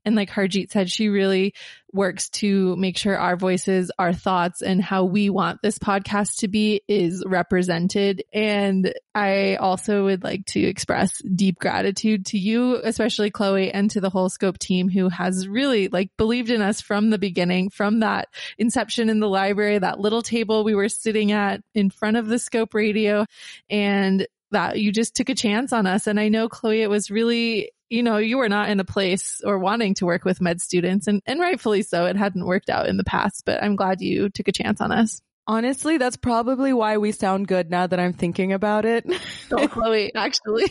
And 0.05 0.15
like 0.15 0.29
Harjit 0.29 0.71
said, 0.71 0.91
she 0.91 1.09
really 1.09 1.53
works 1.93 2.29
to 2.29 2.75
make 2.75 2.97
sure 2.97 3.17
our 3.17 3.35
voices, 3.37 3.91
our 3.97 4.13
thoughts 4.13 4.61
and 4.61 4.81
how 4.81 5.05
we 5.05 5.29
want 5.29 5.61
this 5.61 5.79
podcast 5.79 6.39
to 6.39 6.47
be 6.47 6.81
is 6.87 7.23
represented. 7.25 8.23
And 8.33 8.93
I 9.15 9.55
also 9.55 10.05
would 10.05 10.23
like 10.23 10.45
to 10.47 10.61
express 10.61 11.17
deep 11.23 11.59
gratitude 11.59 12.27
to 12.27 12.37
you, 12.37 12.79
especially 12.83 13.31
Chloe 13.31 13.71
and 13.71 13.89
to 13.91 14.01
the 14.01 14.09
whole 14.09 14.29
scope 14.29 14.59
team 14.59 14.89
who 14.89 15.09
has 15.09 15.47
really 15.47 15.87
like 15.87 16.09
believed 16.17 16.49
in 16.49 16.61
us 16.61 16.81
from 16.81 17.09
the 17.09 17.17
beginning, 17.17 17.69
from 17.69 18.01
that 18.01 18.27
inception 18.57 19.09
in 19.09 19.19
the 19.19 19.29
library, 19.29 19.79
that 19.79 19.99
little 19.99 20.21
table 20.21 20.63
we 20.63 20.75
were 20.75 20.89
sitting 20.89 21.31
at 21.31 21.61
in 21.73 21.89
front 21.89 22.17
of 22.17 22.27
the 22.27 22.39
scope 22.39 22.73
radio 22.73 23.25
and 23.69 24.27
that 24.51 24.79
you 24.79 24.91
just 24.91 25.15
took 25.15 25.29
a 25.29 25.35
chance 25.35 25.73
on 25.73 25.85
us. 25.85 26.07
And 26.07 26.19
I 26.19 26.29
know 26.29 26.47
Chloe, 26.47 26.81
it 26.81 26.89
was 26.89 27.11
really 27.11 27.71
you 27.89 28.03
know, 28.03 28.17
you 28.17 28.37
were 28.37 28.49
not 28.49 28.69
in 28.69 28.79
a 28.79 28.85
place 28.85 29.41
or 29.43 29.57
wanting 29.59 29.93
to 29.95 30.05
work 30.05 30.25
with 30.25 30.41
med 30.41 30.61
students 30.61 31.07
and, 31.07 31.21
and 31.25 31.39
rightfully 31.39 31.81
so. 31.81 32.05
It 32.05 32.15
hadn't 32.15 32.45
worked 32.45 32.69
out 32.69 32.87
in 32.87 32.97
the 32.97 33.03
past, 33.03 33.43
but 33.45 33.63
I'm 33.63 33.75
glad 33.75 34.01
you 34.01 34.29
took 34.29 34.47
a 34.47 34.51
chance 34.51 34.81
on 34.81 34.91
us. 34.91 35.21
Honestly, 35.49 35.97
that's 35.97 36.17
probably 36.17 36.73
why 36.73 36.97
we 36.97 37.13
sound 37.13 37.47
good 37.47 37.69
now 37.71 37.87
that 37.87 38.01
I'm 38.01 38.11
thinking 38.11 38.51
about 38.51 38.85
it. 38.85 39.05
Oh, 39.49 39.65
Chloe, 39.65 40.13
actually. 40.13 40.65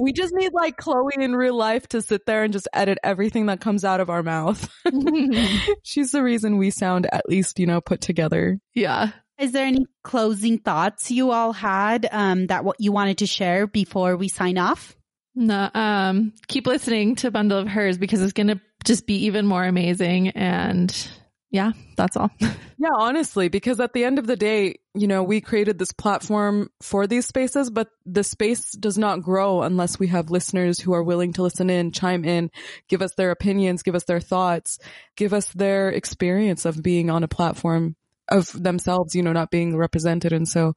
we 0.00 0.14
just 0.14 0.32
need 0.32 0.54
like 0.54 0.78
Chloe 0.78 1.12
in 1.18 1.36
real 1.36 1.54
life 1.54 1.86
to 1.88 2.00
sit 2.00 2.24
there 2.24 2.44
and 2.44 2.50
just 2.50 2.66
edit 2.72 2.96
everything 3.04 3.44
that 3.46 3.60
comes 3.60 3.84
out 3.84 4.00
of 4.00 4.08
our 4.08 4.22
mouth. 4.22 4.70
She's 5.82 6.12
the 6.12 6.22
reason 6.22 6.56
we 6.56 6.70
sound 6.70 7.06
at 7.12 7.28
least, 7.28 7.58
you 7.58 7.66
know, 7.66 7.82
put 7.82 8.00
together. 8.00 8.58
Yeah. 8.72 9.10
Is 9.38 9.52
there 9.52 9.66
any 9.66 9.84
closing 10.02 10.56
thoughts 10.56 11.10
you 11.10 11.30
all 11.30 11.52
had 11.52 12.08
um, 12.10 12.46
that 12.46 12.64
what 12.64 12.76
you 12.78 12.90
wanted 12.90 13.18
to 13.18 13.26
share 13.26 13.66
before 13.66 14.16
we 14.16 14.28
sign 14.28 14.56
off? 14.56 14.96
No, 15.34 15.70
um, 15.74 16.32
keep 16.46 16.66
listening 16.66 17.16
to 17.16 17.30
Bundle 17.30 17.58
of 17.58 17.68
Hers 17.68 17.98
because 17.98 18.20
it's 18.20 18.34
going 18.34 18.48
to 18.48 18.60
just 18.84 19.06
be 19.06 19.26
even 19.26 19.46
more 19.46 19.64
amazing. 19.64 20.28
And 20.30 20.94
yeah, 21.50 21.72
that's 21.96 22.16
all. 22.16 22.30
Yeah, 22.78 22.88
honestly, 22.98 23.48
because 23.48 23.78
at 23.78 23.92
the 23.92 24.02
end 24.02 24.18
of 24.18 24.26
the 24.26 24.34
day, 24.34 24.80
you 24.92 25.06
know, 25.06 25.22
we 25.22 25.40
created 25.40 25.78
this 25.78 25.92
platform 25.92 26.68
for 26.80 27.06
these 27.06 27.26
spaces, 27.26 27.70
but 27.70 27.90
the 28.04 28.24
space 28.24 28.72
does 28.72 28.98
not 28.98 29.22
grow 29.22 29.62
unless 29.62 30.00
we 30.00 30.08
have 30.08 30.32
listeners 30.32 30.80
who 30.80 30.92
are 30.92 31.04
willing 31.04 31.32
to 31.34 31.44
listen 31.44 31.70
in, 31.70 31.92
chime 31.92 32.24
in, 32.24 32.50
give 32.88 33.00
us 33.00 33.14
their 33.14 33.30
opinions, 33.30 33.84
give 33.84 33.94
us 33.94 34.02
their 34.02 34.18
thoughts, 34.18 34.80
give 35.14 35.32
us 35.32 35.46
their 35.50 35.90
experience 35.90 36.64
of 36.64 36.82
being 36.82 37.08
on 37.08 37.22
a 37.22 37.28
platform 37.28 37.94
of 38.28 38.50
themselves, 38.60 39.14
you 39.14 39.22
know, 39.22 39.32
not 39.32 39.52
being 39.52 39.76
represented. 39.76 40.32
And 40.32 40.48
so, 40.48 40.74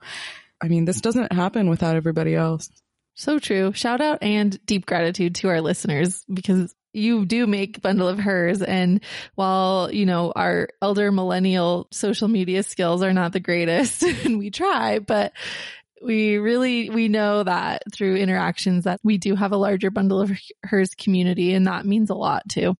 I 0.61 0.67
mean, 0.67 0.85
this 0.85 1.01
doesn't 1.01 1.33
happen 1.33 1.71
without 1.71 1.95
everybody 1.95 2.35
else. 2.35 2.69
So 3.15 3.39
true. 3.39 3.71
Shout 3.73 4.01
out 4.01 4.21
and 4.21 4.63
deep 4.65 4.85
gratitude 4.85 5.35
to 5.35 5.47
our 5.47 5.61
listeners 5.61 6.23
because 6.31 6.75
you 6.91 7.25
do 7.25 7.47
make 7.47 7.81
bundle 7.81 8.07
of 8.07 8.19
hers 8.19 8.61
and 8.61 9.01
while 9.35 9.91
you 9.91 10.05
know 10.05 10.31
our 10.33 10.69
elder 10.81 11.11
millennial 11.11 11.87
social 11.91 12.29
media 12.29 12.63
skills 12.63 13.03
are 13.03 13.13
not 13.13 13.33
the 13.33 13.39
greatest 13.41 14.01
and 14.25 14.39
we 14.39 14.49
try 14.49 14.99
but 14.99 15.33
we 16.01 16.37
really 16.37 16.89
we 16.89 17.09
know 17.09 17.43
that 17.43 17.83
through 17.93 18.15
interactions 18.15 18.85
that 18.85 19.01
we 19.03 19.17
do 19.17 19.35
have 19.35 19.51
a 19.51 19.57
larger 19.57 19.91
bundle 19.91 20.21
of 20.21 20.31
hers 20.63 20.95
community 20.95 21.53
and 21.53 21.67
that 21.67 21.85
means 21.85 22.09
a 22.09 22.15
lot 22.15 22.47
too 22.47 22.75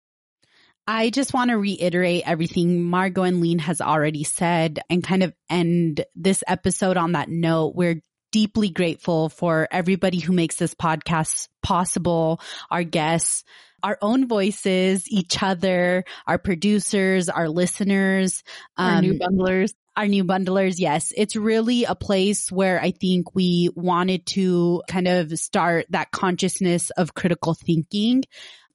I 0.88 1.10
just 1.10 1.34
want 1.34 1.50
to 1.50 1.58
reiterate 1.58 2.24
everything 2.28 2.84
Margaux 2.84 3.24
and 3.24 3.41
Leen 3.41 3.60
has 3.60 3.82
already 3.82 4.24
said 4.24 4.80
and 4.88 5.04
kind 5.04 5.24
of 5.24 5.34
end 5.50 6.06
this 6.15 6.43
episode 6.48 6.95
on 6.95 7.13
that 7.13 7.28
note. 7.28 7.74
We're 7.74 8.04
deeply 8.36 8.67
grateful 8.67 9.30
for 9.30 9.65
everybody 9.71 10.19
who 10.19 10.34
makes 10.34 10.58
this 10.58 10.76
podcast 10.76 11.48
possible, 11.63 12.41
our 12.69 12.84
guests, 12.84 13.45
our 13.82 13.98
own 14.02 14.28
voices, 14.28 15.10
each 15.10 15.41
other, 15.41 16.04
our 16.28 16.38
producers, 16.38 17.30
our 17.30 17.48
listeners, 17.48 18.43
um, 18.76 18.95
our 18.95 19.02
new 19.02 19.12
um, 19.12 19.19
bundlers. 19.19 19.74
Our 19.95 20.08
new 20.10 20.26
bundlers, 20.26 20.76
yes. 20.80 21.13
It's 21.15 21.38
really 21.38 21.86
a 21.86 21.95
place 21.95 22.52
where 22.52 22.82
I 22.82 22.91
think 22.91 23.34
we 23.34 23.69
wanted 23.74 24.26
to 24.26 24.84
kind 24.89 25.08
of 25.08 25.32
start 25.39 25.86
that 25.91 26.12
consciousness 26.12 26.89
of 26.89 27.13
critical 27.13 27.54
thinking. 27.54 28.26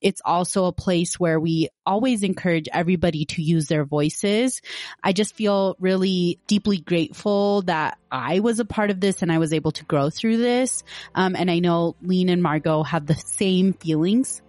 It's 0.01 0.23
also 0.25 0.67
a 0.67 0.73
place 0.73 1.19
where 1.19 1.39
we 1.39 1.69
always 1.85 2.23
encourage 2.23 2.69
everybody 2.73 3.25
to 3.27 3.43
use 3.43 3.67
their 3.67 3.85
voices. 3.85 4.63
I 5.03 5.13
just 5.13 5.35
feel 5.35 5.77
really 5.79 6.39
deeply 6.47 6.79
grateful 6.79 7.63
that 7.63 7.99
I 8.11 8.41
was 8.41 8.61
a 8.61 8.65
part 8.65 8.91
of 8.91 9.01
this 9.01 9.23
and 9.23 9.31
I 9.31 9.39
was 9.39 9.53
able 9.53 9.73
to 9.73 9.85
grow 9.85 10.11
through 10.11 10.39
this. 10.39 10.83
Um, 11.15 11.37
and 11.37 11.51
I 11.51 11.59
know 11.59 11.97
Leen 12.05 12.31
and 12.31 12.43
Margaux 12.43 12.83
have 12.85 13.07
the 13.07 13.15
same 13.15 13.73
feelings. 13.73 14.43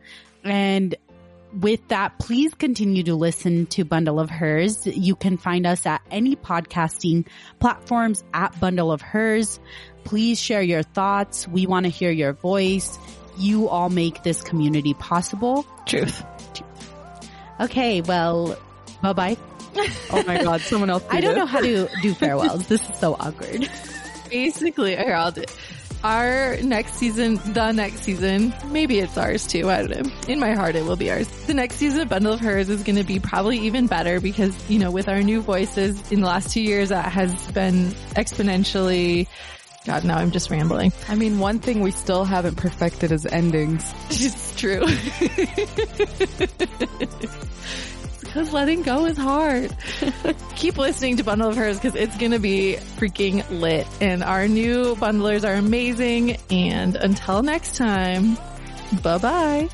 And 0.43 0.95
with 1.59 1.85
that, 1.89 2.17
please 2.17 2.53
continue 2.53 3.03
to 3.03 3.15
listen 3.15 3.65
to 3.67 3.83
Bundle 3.83 4.19
of 4.19 4.29
Hers. 4.29 4.87
You 4.87 5.15
can 5.15 5.37
find 5.37 5.67
us 5.67 5.85
at 5.85 6.01
any 6.09 6.35
podcasting 6.35 7.27
platforms 7.59 8.23
at 8.33 8.57
Bundle 8.59 8.91
of 8.91 9.01
Hers. 9.01 9.59
Please 10.03 10.39
share 10.39 10.61
your 10.61 10.83
thoughts. 10.83 11.47
We 11.47 11.67
want 11.67 11.85
to 11.85 11.89
hear 11.89 12.11
your 12.11 12.33
voice. 12.33 12.97
You 13.41 13.67
all 13.67 13.89
make 13.89 14.23
this 14.23 14.41
community 14.43 14.93
possible. 14.93 15.65
Truth. 15.85 16.23
Okay, 17.59 18.01
well, 18.01 18.57
bye 19.01 19.13
bye. 19.13 19.37
oh 20.11 20.23
my 20.27 20.43
god, 20.43 20.61
someone 20.61 20.89
else. 20.89 21.03
I 21.09 21.21
don't 21.21 21.33
it. 21.33 21.37
know 21.37 21.45
how 21.45 21.61
to 21.61 21.89
do 22.01 22.13
farewells. 22.19 22.67
this 22.67 22.87
is 22.87 22.95
so 22.97 23.15
awkward. 23.19 23.69
Basically, 24.29 24.95
here, 24.95 25.13
I'll 25.13 25.31
do 25.31 25.43
our 26.03 26.57
next 26.57 26.93
season, 26.95 27.35
the 27.53 27.71
next 27.71 28.01
season, 28.01 28.53
maybe 28.67 28.99
it's 28.99 29.17
ours 29.17 29.45
too. 29.45 29.69
I 29.69 29.85
don't 29.85 30.03
know. 30.03 30.11
In 30.27 30.39
my 30.39 30.53
heart, 30.53 30.75
it 30.75 30.85
will 30.85 30.95
be 30.95 31.11
ours. 31.11 31.27
The 31.45 31.53
next 31.53 31.75
season 31.75 32.01
of 32.01 32.09
Bundle 32.09 32.33
of 32.33 32.39
Hers 32.39 32.69
is 32.69 32.83
going 32.83 32.95
to 32.95 33.03
be 33.03 33.19
probably 33.19 33.59
even 33.59 33.87
better 33.87 34.19
because, 34.19 34.69
you 34.69 34.79
know, 34.79 34.91
with 34.91 35.07
our 35.07 35.21
new 35.21 35.41
voices 35.41 36.11
in 36.11 36.21
the 36.21 36.27
last 36.27 36.51
two 36.51 36.61
years, 36.61 36.89
that 36.89 37.11
has 37.11 37.51
been 37.51 37.89
exponentially 38.15 39.27
God, 39.85 40.03
now 40.03 40.17
I'm 40.17 40.31
just 40.31 40.51
rambling. 40.51 40.91
I 41.07 41.15
mean, 41.15 41.39
one 41.39 41.59
thing 41.59 41.81
we 41.81 41.91
still 41.91 42.23
haven't 42.23 42.55
perfected 42.55 43.11
is 43.11 43.25
endings. 43.25 43.91
it's 44.11 44.55
true. 44.55 44.85
because 48.19 48.53
letting 48.53 48.83
go 48.83 49.05
is 49.05 49.17
hard. 49.17 49.75
Keep 50.55 50.77
listening 50.77 51.17
to 51.17 51.23
Bundle 51.23 51.49
of 51.49 51.55
Hers 51.55 51.77
because 51.77 51.95
it's 51.95 52.15
going 52.17 52.31
to 52.31 52.39
be 52.39 52.77
freaking 52.97 53.43
lit. 53.49 53.87
And 53.99 54.23
our 54.23 54.47
new 54.47 54.95
bundlers 54.95 55.47
are 55.47 55.55
amazing. 55.55 56.37
And 56.51 56.95
until 56.95 57.41
next 57.41 57.75
time, 57.75 58.37
bye 59.01 59.17
bye. 59.17 59.69